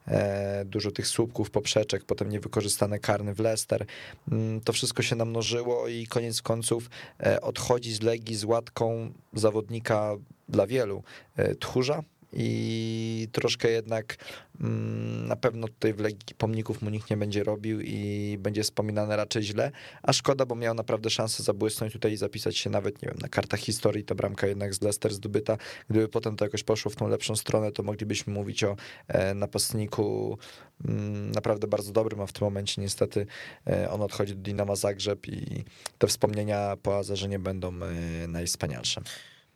[0.08, 3.86] e, dużo tych słupków, poprzeczek, potem niewykorzystane karny w Leicester.
[4.32, 10.16] Mm, to wszystko się namnożyło i koniec końców e, odchodzi z Legii z łatką zawodnika
[10.50, 11.04] dla wielu,
[11.36, 12.04] e, tchórza,
[12.36, 14.16] i troszkę jednak
[14.62, 19.16] mm, na pewno tutaj w Legii pomników mu nikt nie będzie robił i będzie wspominane
[19.16, 19.72] raczej źle,
[20.04, 23.28] a szkoda, bo miał naprawdę szansę zabłysnąć tutaj i zapisać się nawet, nie wiem, na
[23.30, 25.58] kartach historii, ta bramka jednak z Leicester zdobyta,
[25.90, 28.76] gdyby potem to jakoś poszło w tą lepszą stronę, to moglibyśmy mówić o
[29.08, 30.38] e, napastniku
[30.86, 33.26] mm, naprawdę bardzo dobrym, a w tym momencie niestety
[33.68, 35.64] e, on odchodzi do Dinama Zagrzeb i
[35.98, 39.02] te wspomnienia po Azerze nie będą e, najwspanialsze.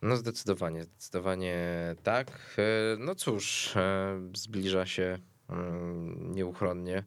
[0.02, 1.56] No zdecydowanie, zdecydowanie
[2.02, 2.56] tak.
[2.58, 7.04] E, no cóż, e, zbliża się mm, nieuchronnie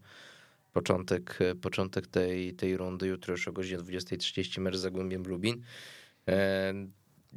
[0.73, 3.07] początek, e, początek tej, tej rundy.
[3.07, 5.63] Jutro już o godzinie 20.30 mecz z Zagłębiem Lubin.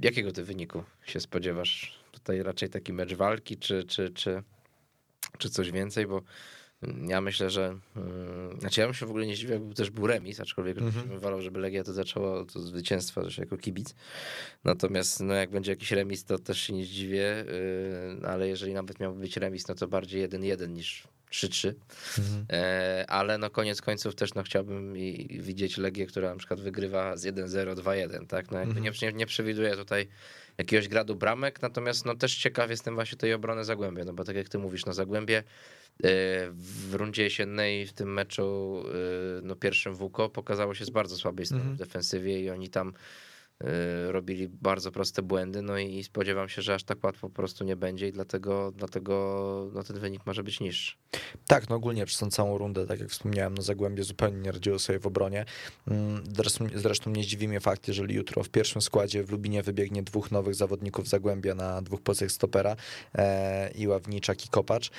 [0.03, 1.99] Jakiego ty wyniku się spodziewasz?
[2.13, 4.43] Tutaj raczej taki mecz walki, czy, czy, czy,
[5.39, 6.23] czy coś więcej, bo
[7.07, 7.79] ja myślę, że.
[7.97, 10.91] Yy, znaczy, ja bym się w ogóle nie zdziwił, jakby też był remis, aczkolwiek mm
[10.93, 11.07] -hmm.
[11.07, 13.95] bym wolał, żeby Legia to zaczęło to zwycięstwo też jako kibic.
[14.65, 17.45] Natomiast, no, jak będzie jakiś remis, to też się nie zdziwię,
[18.21, 21.73] yy, ale jeżeli nawet miałby być remis, no to bardziej 1-1 niż 3-3.
[22.19, 22.47] Mhm.
[22.53, 27.17] E, ale no koniec końców też no chciałbym i widzieć Legię, która na przykład wygrywa
[27.17, 28.51] z 1-0, 2-1, tak?
[28.51, 28.85] No mhm.
[29.03, 30.09] nie, nie przewiduję tutaj
[30.59, 34.37] jakiegoś gradu bramek, natomiast no też ciekaw jestem właśnie tej obrony Zagłębia, no bo tak
[34.37, 35.43] jak ty mówisz, no Zagłębie
[36.05, 36.09] E,
[36.51, 41.47] w rundzie jesiennej w tym meczu e, no pierwszym WUKO pokazało się z bardzo słabej
[41.47, 41.75] strony -hmm.
[41.75, 42.93] w defensywie i oni tam
[44.09, 47.77] robili bardzo proste błędy, no i spodziewam się, że aż tak łatwo po prostu nie
[47.77, 50.97] będzie i dlatego, dlatego no ten wynik może być niższy.
[51.47, 54.79] Tak, no ogólnie przez tą całą rundę, tak jak wspomniałem, no Zagłębie zupełnie nie radziło
[54.79, 55.45] sobie w obronie.
[55.89, 60.03] Mm, zresztą, zresztą nie zdziwi mnie fakt, jeżeli jutro w pierwszym składzie w Lubinie wybiegnie
[60.03, 62.77] dwóch nowych zawodników Zagłębia na dwóch pozycjach stopera,
[63.15, 64.91] e, i Ławniczak i Kopacz.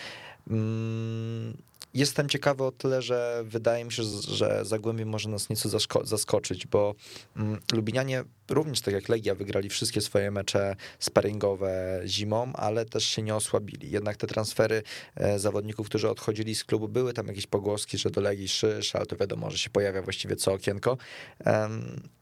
[0.50, 1.58] Mm,
[1.94, 5.70] jestem ciekawy o tyle, że wydaje mi się, że Zagłębie może nas nieco
[6.04, 6.96] zaskoczyć, bo
[7.36, 13.22] mm, Lubinianie również tak jak Legia wygrali wszystkie swoje mecze sparingowe zimą, ale też się
[13.22, 13.92] nie osłabili.
[13.92, 14.84] Jednak te transfery
[15.16, 19.06] e, zawodników, którzy odchodzili z klubu, były tam jakieś pogłoski, że do Legii szysz, ale
[19.06, 20.98] to wiadomo, że się pojawia właściwie co okienko.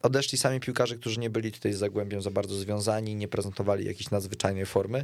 [0.02, 4.12] Odeszli sami piłkarze, którzy nie byli tutaj z Zagłębiem za bardzo związani, nie prezentowali jakiejś
[4.12, 5.04] nadzwyczajnej formy,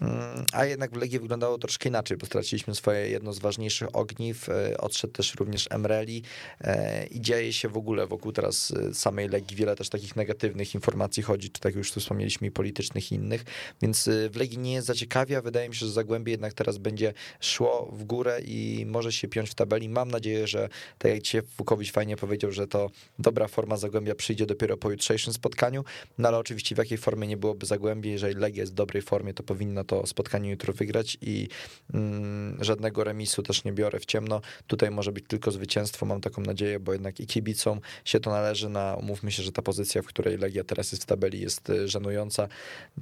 [0.00, 4.48] mm, a jednak w Legii wyglądało troszkę inaczej, bo straciliśmy swoje jedno z ważniejszych ogniw,
[4.48, 6.22] e, odszedł też również Emreli
[6.60, 10.74] e, i dzieje się w ogóle wokół teraz samej Legii wiele też takich negatywnych negatywnych
[10.74, 13.44] informacji chodzi, czy tak już tu wspomnieliśmy, i politycznych i innych,
[13.82, 15.42] więc y, w Legii nie zaciekawia.
[15.42, 19.50] Wydaje mi się, że Zagłębie jednak teraz będzie szło w górę i może się piąć
[19.50, 19.88] w tabeli.
[19.88, 24.46] Mam nadzieję, że tak jak dzisiaj Wukowicz fajnie powiedział, że to dobra forma Zagłębia przyjdzie
[24.46, 25.84] dopiero po jutrzejszym spotkaniu,
[26.18, 29.34] no ale oczywiście w jakiej formie nie byłoby Zagłębie, jeżeli Legia jest w dobrej formie,
[29.34, 31.48] to powinno to spotkanie jutro wygrać i
[31.94, 34.40] mm, żadnego remisu też nie biorę w ciemno.
[34.66, 38.68] Tutaj może być tylko zwycięstwo, mam taką nadzieję, bo jednak i kibicom się to należy
[38.68, 41.88] na, umówmy się, że ta pozycja, w której Legia teraz jest w tabeli, jest e,
[41.88, 42.48] żenująca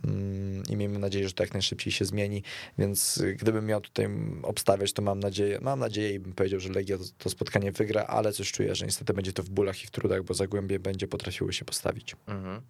[0.04, 2.42] mm, i miejmy nadzieję, że to jak najszybciej się zmieni,
[2.78, 4.08] więc e, gdybym miał tutaj
[4.42, 8.02] obstawiać, to mam nadzieję, mam nadzieję i bym powiedział, że Legia to, to spotkanie wygra,
[8.02, 11.08] ale coś czuję, że niestety będzie to w bólach i w trudach, bo Zagłębie będzie
[11.08, 12.16] potrafiły się postawić.
[12.26, 12.60] Mhm.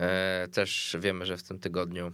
[0.00, 2.12] E, też wiemy, że w tym tygodniu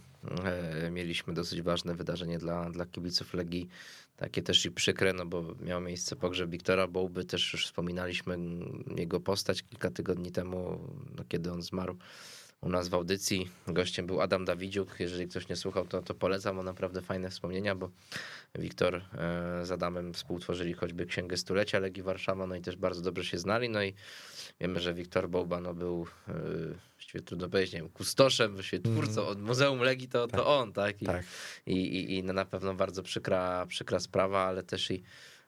[0.91, 3.69] mieliśmy dosyć ważne wydarzenie dla, dla kibiców Legii,
[4.17, 8.37] takie też i przykre, no bo miał miejsce pogrzeb Wiktora Bołby, też już wspominaliśmy
[8.95, 10.79] jego postać kilka tygodni temu,
[11.17, 11.97] no kiedy on zmarł
[12.61, 13.49] u nas w audycji.
[13.67, 14.99] Gościem był Adam Dawidziuk.
[14.99, 16.59] Jeżeli ktoś nie słuchał, to, to polecam.
[16.59, 17.89] On naprawdę fajne wspomnienia, bo
[18.55, 19.01] Wiktor e,
[19.65, 23.69] z Adamem współtworzyli choćby Księgę Stulecia Legii Warszawa, no i też bardzo dobrze się znali.
[23.69, 23.93] No i
[24.59, 26.33] wiemy, że Wiktor Bołba no, był e,
[27.15, 29.31] właściwie trudno powiedzieć, nie wiem, kustoszem, właściwie twórcą mm.
[29.31, 30.39] od Muzeum Legii, to, tak.
[30.39, 31.01] to on, tak?
[31.01, 31.25] I, tak.
[31.65, 35.03] I, i, i no na pewno bardzo przykra, przykra sprawa, ale też i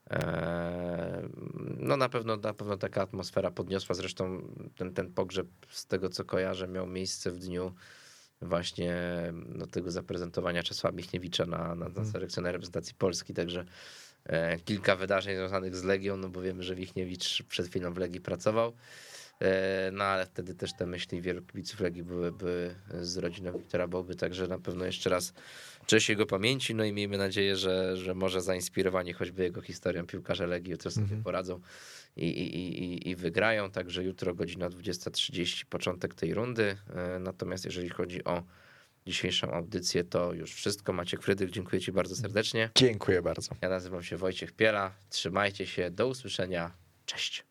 [0.10, 1.30] e,
[1.78, 3.96] no na pewno, na pewno taka atmosfera podniosła.
[3.96, 4.42] Zresztą
[4.76, 7.74] ten, ten pogrzeb, z tego co kojarzę, miał miejsce w dniu
[8.42, 8.96] właśnie
[9.48, 12.12] no, tego zaprezentowania Czesława Michniewicza na, na, na mhm.
[12.12, 13.66] selekcjoner reprezentacji Polski, także
[14.26, 18.22] e, kilka wydarzeń związanych z Legią, no bo wiemy, że Michniewicz przed chwilą w Legii
[18.22, 18.74] pracował.
[19.42, 23.88] E, no ale wtedy też te myśli wielu kibiców Legii były, były z rodziną Wiktora
[23.88, 25.34] Boby, także na pewno jeszcze raz
[25.86, 30.48] cześć jego pamięci, no i miejmy nadzieję, że, że może zainspirowani choćby jego historią piłkarze
[30.48, 31.24] Legii jutro sobie mm -hmm.
[31.24, 31.60] poradzą
[32.16, 37.90] i, i, i, i wygrają, także jutro godzina 20.30 początek tej rundy, e, natomiast jeżeli
[37.90, 38.44] chodzi o
[39.06, 40.94] dzisiejszą audycję, to już wszystko.
[40.94, 42.70] Maciek Frydrych, dziękuję Ci bardzo serdecznie.
[42.76, 43.56] Dziękuję bardzo.
[43.62, 46.72] Ja nazywam się Wojciech Piela, trzymajcie się, do usłyszenia,
[47.06, 47.44] cześć.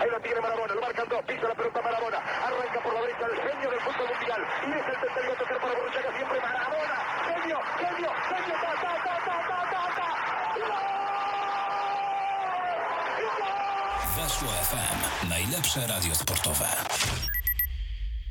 [0.00, 3.26] Ahí lo tiene Marabona, lo marcan dos, pisa la pelota Marabona, arranca por la derecha
[3.26, 6.96] el genio del fútbol mundial y es el tercero a tocar para Borruchaga siempre Marabona,
[7.26, 10.06] genio, genio, genio, ta, ta, ta, ta, ta, ta, ta.
[14.16, 17.35] Weszło FM, najlepsze radio sportowe.